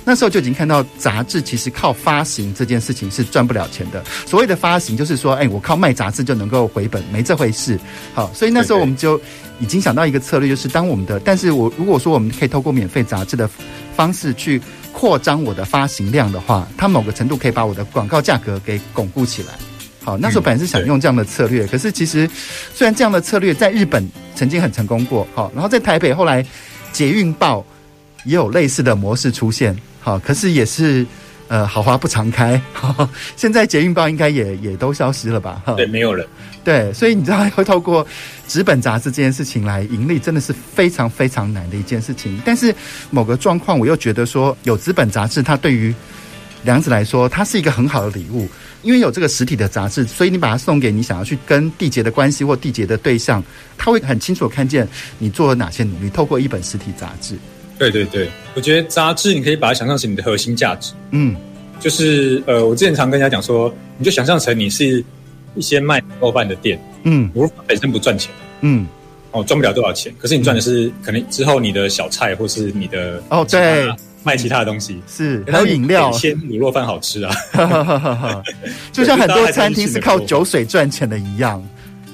[0.04, 4.04] 那时候就已经看到杂志其实靠发行这件事情是赚不了钱的。
[4.26, 7.78] 所谓的发行就是说，哎，我靠卖杂志就能够回本，没这回事。
[8.16, 9.20] 好，所以那时候我们就
[9.60, 13.48] 已经想到一个策略，就是当我们的，但是我如果说我们可以透过免费杂志的
[13.96, 14.60] 方式去
[14.92, 19.54] 扩张我的发行量的话，它某个程度可以把我的广告价格给巩固起来。
[20.04, 22.30] 好，那时候本来是想用这样的策略，可是其实
[22.74, 26.46] 虽然这样的策略在日本曾经很成功过，好，然后在台北后来
[26.92, 27.66] 捷运报
[28.26, 29.78] 也有类似的模式出现。
[30.00, 31.06] 好，可是也是，
[31.48, 32.60] 呃，好花不常开。
[33.36, 35.62] 现在捷运报应该也也都消失了吧？
[35.78, 36.26] 对，没有了。
[36.64, 38.06] 对，所以你知道会透过
[38.48, 42.42] 纸本杂志这件事情来盈利，真的是非常非常难的一件事情。
[42.44, 42.74] 但是
[43.12, 45.94] 某个状况，我又觉得说，有纸本杂志，它对于
[46.64, 48.48] 梁子来说，它是一个很好的礼物，
[48.84, 53.44] 因为有这个实体的杂志，所以你把它送给你想要去跟缔结的关系或缔结的对象，
[53.78, 54.88] 他会很清楚看见
[55.20, 56.10] 你做了哪些努力。
[56.10, 57.36] 透过一本实体杂志。
[57.78, 60.94] 对对对，我觉得杂志你可以把它想象成你的核心价值。
[61.12, 61.36] 嗯，
[61.80, 65.04] 就是呃，我之前常跟人家讲说，你就想象成你是
[65.56, 66.80] 一些卖卤肉饭的店。
[67.04, 68.32] 嗯，卤饭本身不赚钱。
[68.62, 68.86] 嗯，
[69.32, 73.90] 哦，赚不了多少钱，可是你赚的是、嗯、可能之后你的小菜或是你的哦，对，
[74.24, 77.34] 卖其他的东西是还有饮料，鲜卤肉饭好吃啊。
[78.92, 81.64] 就像很多餐厅是靠酒水赚钱的一样。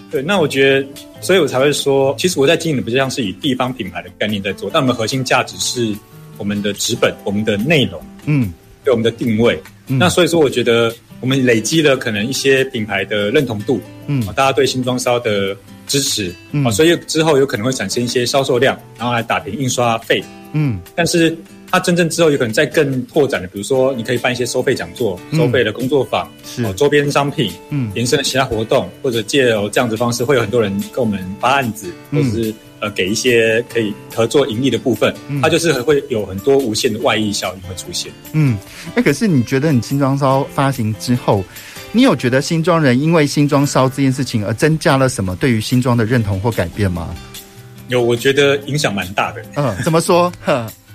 [0.09, 0.87] 对，那我觉得，
[1.19, 5.93] 所以我才会说，其实我在经营的不像是以地方品牌的概念在做，但我们核心价值是
[6.37, 8.53] 我们的纸本、我们的内容，嗯，
[8.85, 9.61] 对我们的定位。
[9.87, 15.53] 嗯、那所以说，我觉得我们累积了可能一些品牌的认同度，嗯，大家对新装烧的
[15.87, 21.37] 支持，嗯，所以之后有可能会产生一些销售量，然后来打平印刷费，嗯，但是。
[21.69, 38.11] 它真正之后有可能再更拓展的，比如说你可以办一些收费讲座、收费的工作坊，是周边商品，嗯，延伸的其他活动，或者借由这样子方式，会有很多人跟我们发案子，或者是呃给一些可以合作盈利的部分，它就是会有很多无限的外溢效应会出现。
[38.31, 38.57] 嗯，
[38.95, 41.43] 那，可是你觉得你新装烧发行之后，
[41.91, 47.13] 你有觉得新装人因为新装烧这件事情而增加了什么对于新装的认同或改变吗？
[47.89, 49.41] 有，我觉得影响蛮大的。
[49.55, 50.31] 嗯，怎么说？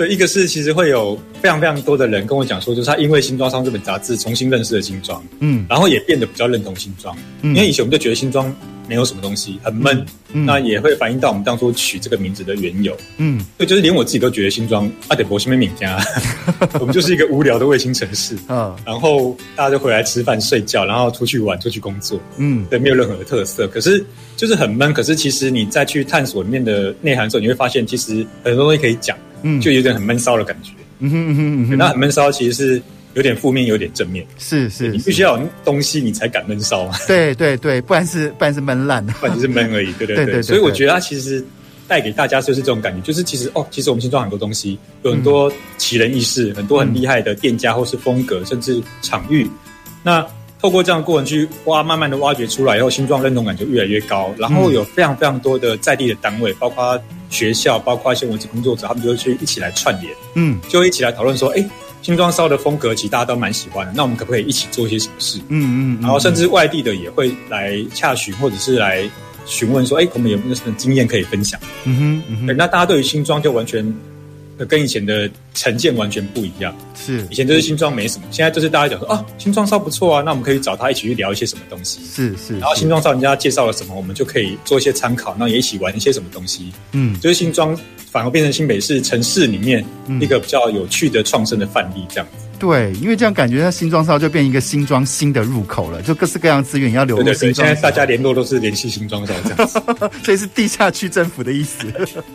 [0.00, 8.50] 呵对，一个是其实会有非常非常多的人跟我讲说，就是他因为《新装商》这本杂志重新认识了新装，嗯，然后也变得比较认同新装，嗯，因为以前我们就觉得新装
[8.88, 16.02] 没有什么东西，很闷，嗯，那也会反映到我们当初取这个名字的缘由，嗯，对，就是连我自己都觉得新装阿德伯西美敏家，
[16.80, 24.02] 我们就是一个无聊的卫星城市，嗯，然后大家就回来吃饭睡觉，然后出去玩，出去工作，嗯，对，没有任何的特色，可是
[24.34, 29.14] 就是很闷，可是其实你再去探索里面的内涵的时候，你会发现其实很多东西可以讲。
[29.42, 30.72] 嗯，就有点很闷骚的感觉。
[30.98, 32.82] 嗯哼嗯哼嗯哼，那很闷骚其实是
[33.14, 34.26] 有点负面，有点正面。
[34.38, 36.94] 是是，你必须要有东西，你才敢闷骚嘛。
[37.06, 39.92] 对对对，不然是不然是闷烂，不然就是闷而已。
[39.94, 41.44] 对对对，对对对，所以我觉得它其实
[41.88, 49.48] 带给大家就是这种感觉，就是其实哦，其实我们新装很多东西，有很多奇人异事，很多很厉害的店家或是风格，甚至场域。
[50.02, 50.26] 那
[50.60, 54.30] 透过这样的过程去挖，慢慢的挖掘出来以后，新庄认同感就越来越高。
[54.36, 57.00] 然后有非常非常多的在地的单位，包括
[57.30, 61.64] 学校，包括一些文字工作者，他们就会去一起来串联，嗯，就一起来讨论说，哎，
[62.02, 65.38] 新庄烧的风格其实大家都蛮喜欢的，那我们可不可以一起做一些什么事？
[65.48, 66.02] 嗯嗯，嗯。
[66.02, 69.08] 然后甚至外地的也会来洽询，或者是来
[69.46, 71.58] 询问说，哎，我们有没有什么经验可以分享？
[71.84, 72.56] 嗯哼，嗯哼。
[72.56, 73.82] 那大家对于新庄就完全。
[74.66, 76.74] 跟以前的成见完全不一样。
[76.94, 82.00] 是，以前就是新庄没什么，现在就是大家讲说啊，新庄烧不错啊，那我们可以找他一起去聊一些什么东西。
[82.04, 86.72] 是是，然后新庄烧人家介绍了什么，我们就可以做一些参考，那也一起玩一些什么东西。
[86.92, 87.78] 嗯，就是新庄
[88.10, 89.84] 反而变成新北市城市里面
[90.20, 92.46] 一个比较有趣的创生的范例，这样子。
[92.60, 97.34] 对，因为这样感觉，它新庄烧就变一个新庄新的入口了，就各式各样资源要流入新庄。
[97.34, 99.80] 对对对，现在大家联络都是联系新庄烧这样子，
[100.22, 101.86] 所以是地下区政府的意思。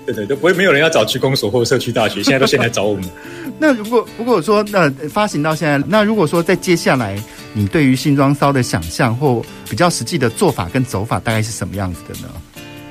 [0.05, 3.03] 对 对，都不会没有人要找区公所或社区大学，现在都先来找我们。
[3.59, 7.21] 那如果如果说那发行到现在，那如果说在接下来，
[7.53, 12.29] 你对于新庄烧的想象或比较实际的做法跟走法，大概是什么样子的呢？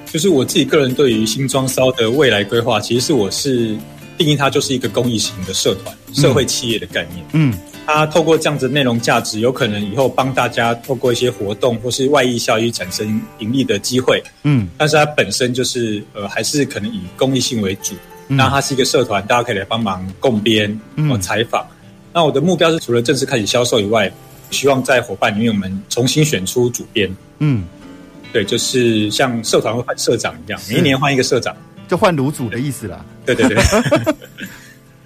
[0.06, 3.76] 就是我自己个人对于新庄烧的未来规划，其实是我是。
[4.16, 7.24] 定义它就是一个公益型的社团、社会企业的概念。
[7.32, 7.52] 嗯，
[7.86, 14.22] 它透过这样子内容价值，有可能以后帮大家透过一些活动或是外溢效益产生盈利的机会。
[14.42, 17.94] 嗯，但是它本身就是呃，还是可能以公益性为主。
[18.26, 21.66] 那它是一个社团，大家可以来帮忙共编、或采访。
[22.12, 24.10] 那我的目标是，除了正式开始销售以外，
[24.50, 27.14] 希望在伙伴里面我们重新选出主编。
[27.40, 27.64] 嗯，
[28.32, 31.54] 对，就是像社团会换社长一样，每一年换一个社长。
[31.86, 33.04] 就换卤主的意思啦。
[33.24, 33.56] 对对对，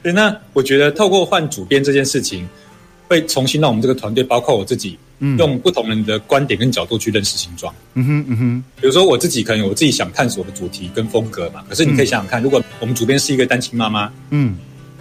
[0.03, 0.13] 对。
[0.13, 2.49] 那我觉得透过换主编这件事情，
[3.09, 7.75] 会重新让我们这个团队，包括我自己，嗯，用不同人的观点跟角度去认识形状。
[7.95, 8.65] 嗯哼嗯哼。
[8.81, 14.57] 比如说我自己可能有我自己想探索的主题跟风格嘛，可是你可以想想看，如果我们主编是一个单亲妈妈，嗯，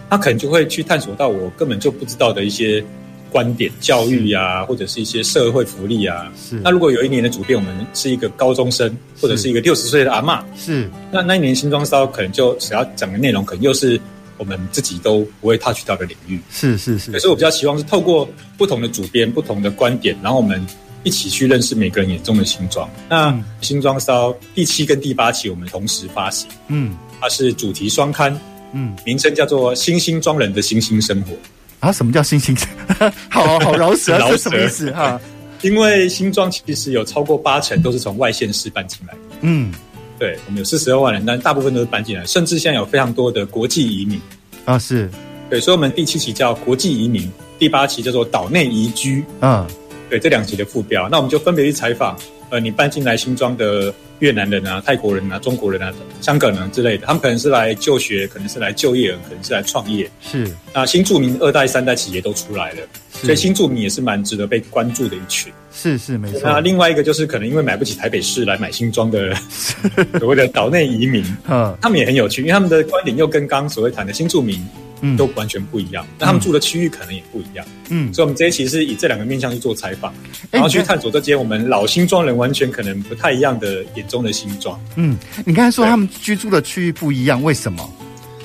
[0.10, 2.84] 她可能就会去探索到我根本就不知道的一些。
[3.32, 6.32] 观点、教育呀、啊，或者是一些社会福利啊。
[6.36, 6.56] 是。
[6.64, 10.90] 那如果有一年的主编，我们是一个高中生，或者是一个六十岁的阿嬷，是。
[11.12, 14.00] 那那一年新庄烧可能就想要讲的内容，可能又是
[14.38, 16.40] 我们自己都不会 touch 到的领域。
[16.52, 17.12] 是是是。
[17.12, 20.66] 可是我比较希望是透过不同的主编、不同的观点，然后我们
[21.04, 22.90] 一起去认识每个人眼中的新庄。
[23.10, 28.38] 那新庄烧第七跟第八期我们同时发行，嗯，它是主题双刊，
[28.74, 31.34] 嗯，名称叫做《新新庄人的新新生活》。
[31.80, 32.56] 啊，什么叫新兴？
[33.30, 35.20] 好好饶舌， 饶舌是什么意思哈？
[35.62, 39.20] 因为新庄其实有超过八成都是从外县市搬进来的。
[39.42, 39.72] 嗯，
[40.20, 44.22] 对，我们有四十二万人，但大部分都是搬进来，甚至现在有非常多的国际移民
[44.66, 44.78] 啊。
[44.78, 45.10] 是，
[45.50, 49.24] 对，所以我们第七期叫国际移民，第八期叫做岛内移居。
[49.42, 49.66] 嗯，
[50.10, 52.18] 对，这两期的副标，那我们就分别去采访。
[52.50, 60.10] 呃，你搬进来新庄的越南人啊、泰国人啊、中国人啊、香港人啊之类的，他们可能是来就学，可能是来就业，可能是来创业。
[60.22, 60.48] 是。
[60.74, 62.78] 那新住民二代、三代企业都出来了，
[63.12, 65.52] 所以新住民也是蛮值得被关注的一群。
[65.72, 66.42] 是是没错。
[66.44, 69.36] 那另外一个就是可能因为买不起台北市来买新庄的
[70.20, 74.60] 所谓的岛内移民，嗯，他们也很有趣，因为他们的观点又跟刚刚所谓谈的新住民。
[75.02, 76.06] 嗯，都完全不一样。
[76.18, 77.66] 那他们住的区域可能也不一样。
[77.90, 80.14] 嗯，所以我们这一期是以这两个面向去做采访，
[80.52, 84.80] 然后去探索这些我们老新庄人完全可能不太一样的眼中的新庄。
[84.96, 87.90] 嗯，你刚才说他们居住的区域不一样，为什么？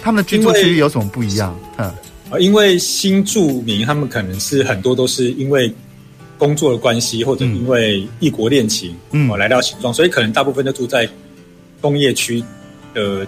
[0.02, 1.58] 他们的居住区域有什么不一样？
[1.78, 1.92] 嗯，
[2.40, 5.72] 因为新住民他们可能是很多都是因为
[6.38, 11.08] 工作的关系，或者因为异国恋情，嗯，来到新庄，所以可能大部分都住在
[11.80, 12.42] 工业区
[12.94, 13.26] 的。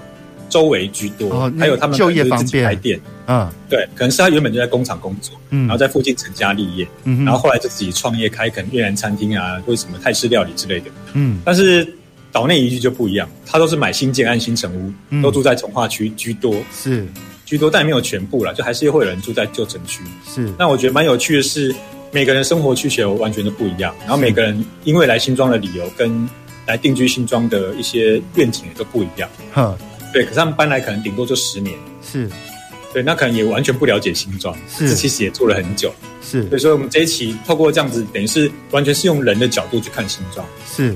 [0.55, 2.65] 周围居多，哦、还有他们就业方便。
[2.65, 11.85] 开店，嗯，对，可能是他原本就在工厂工作，嗯，然后在附近成家立业，嗯，然后后来就自己创业开可能越南餐厅啊，或者什么泰式料理之类的，嗯，但是
[12.31, 17.05] 岛内移居就不一样，他都是买新建安新城屋，嗯、都住在从化区居多，是。
[17.45, 20.49] 居多，但也没有全部了，就还是会有人住在旧城区，是。
[20.57, 21.75] 那我觉得蛮有趣的是，
[22.13, 26.29] 每个人生活需求完全都不一样，然后每个人因为来新庄的理由跟
[26.67, 29.77] 来定居新庄的一些愿景也都不一样，哈。
[30.15, 32.31] 对，可是他们搬来可能顶多就十年，是，
[32.93, 35.93] 对，那可能也完全不了解新庄，是，这其实也做了很久，
[36.23, 40.93] 是，所以说我们这一期透过这样子，等于是完全是用人的角度去看新庄，是，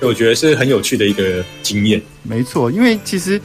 [0.00, 2.02] 所以我觉得是很有趣的一个经验。
[2.24, 3.40] 没错，因为其实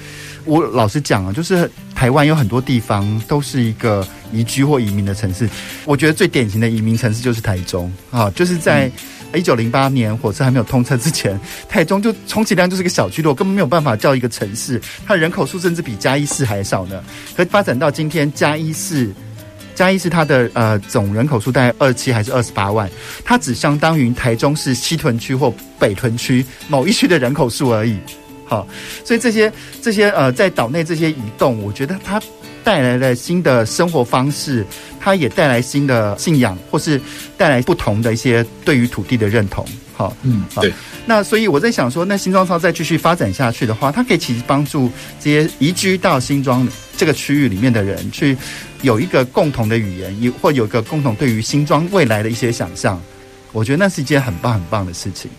[0.45, 5.47] 我老实讲啊，就是台湾有很多地方都是一个移居或移民的城市，
[5.85, 8.87] 我觉得最典型的移民城市就是台中啊，就是在。
[8.87, 8.91] 嗯
[9.37, 14.81] 一九零八年火车还没有通车之前， 台中就充其量就是个小区落，根本没有办法叫一个城市。
[15.05, 17.03] 它的人口数甚至比嘉义市还少呢。
[17.35, 19.11] 可发展到今天，嘉义市，
[19.73, 22.89] 嘉义市它的呃总人口数大概二七还是二十八万，
[23.25, 27.97] 它只相当于台中市西屯区或北屯区某一区的人口数而已。
[28.45, 28.67] 好，
[29.03, 32.21] 所以这些这些呃在岛内这些移动，我觉得它
[32.63, 34.65] 带来了新的生活方式，
[34.99, 36.99] 它也带来新的信仰，或是
[37.37, 39.65] 带来不同的一些对于土地的认同。
[39.95, 40.73] 好，嗯，对。
[41.05, 44.89] 那所以我在想说，那新庄超再继续发展下去的话，它可以其实帮助
[45.19, 48.35] 这些移居到新庄这个区域里面的人，去
[48.81, 52.99] 有一个共同的语言，有或有一个共同对于新庄未来的一些想象。
[53.51, 55.29] 我觉得那是一件很棒很棒的事情。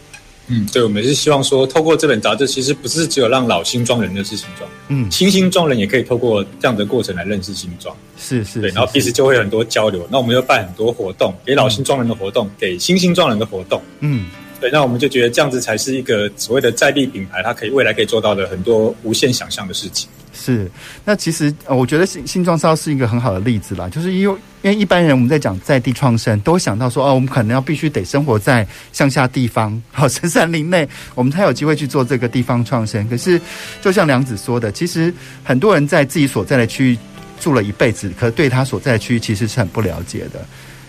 [0.47, 10.07] 嗯，对，我们是希望说，透过这本杂志，其实不是只有让老新庄人认识新庄，嗯，新新庄人也可以透过这样的过程来认识新庄，是是，对，然后彼此就会有很多交流。
[10.11, 14.27] 那我们又办很多活动，给老新庄人的活动，嗯、给新新庄人的活动，嗯，
[14.61, 20.09] 对，那我们就觉得这样子才是一个所谓的在地品牌，它可以未来可以做到的很多无限想象的事情。
[20.35, 20.71] 是，
[21.05, 33.09] 那其实我觉得新新庄烧是一个很好的例子啦，就是因为因为一般人我们在讲在地创生，都想到说哦，我们可能要必须得生活在乡下地方，好深山林内，我们才有机会去做这个地方创生。
[33.09, 33.41] 可是
[33.81, 35.15] 就像梁子说的，其实
[35.45, 36.99] 很多人在自己所在的区域
[37.39, 40.45] 住了一辈子，可对他所在的区域其实是很不了解的。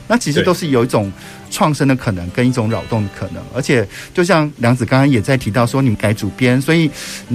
[0.07, 1.11] 那其实都是有一种
[1.49, 3.43] 创生的可能，跟一种扰动的可能。
[3.53, 6.89] 而且，就像梁子刚刚也在提到说，你们改主编，所以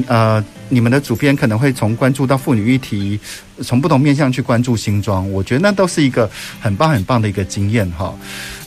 [0.07, 3.19] 呃，你们的主编可能会从关注到妇女议题，
[3.63, 5.31] 从不同面向去关注新装。
[5.33, 8.15] 我觉得那都是一个很棒很棒的一个经验哈。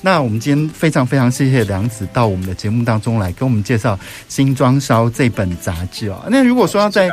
[0.01, 3.95] 那我们今天非常非常谢谢梁子到我们的节目当中来跟我们介绍
[4.27, 6.21] 《新装烧》这本杂志哦。
[6.29, 7.09] 那如果说要在，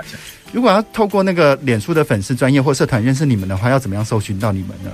[0.51, 4.91] 如果要透过那个脸书的粉丝专业或社团认识你们的话，要怎么样搜寻到你们呢？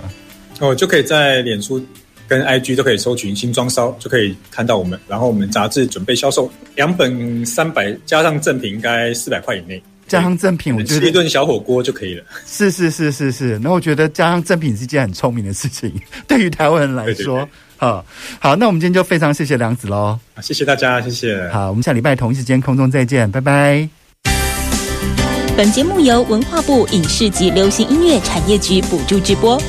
[0.61, 1.85] 哦，就可以在脸书
[2.27, 4.99] 跟 IG 都可以搜寻“新装烧”，就可以看到我们。
[5.07, 9.83] 然后我们杂志准备销售两本三百，加上赠品应该四百块以内。
[10.09, 12.23] 加上赠品，我觉得吃一顿小火锅就可以了。
[12.47, 15.93] 是是是是是，那我觉得加上赠品是一件很聪明的事情，
[16.29, 17.47] 对于台湾人来说，
[17.77, 18.07] 好，
[18.39, 21.49] 好，那我们今天就非常谢谢梁子喽，谢谢大家，谢谢。
[21.49, 23.89] 好，我们下礼拜同一时间空中再见，拜拜。
[25.57, 29.61] 本节目由文化部影视及流行音乐产业局补助直播。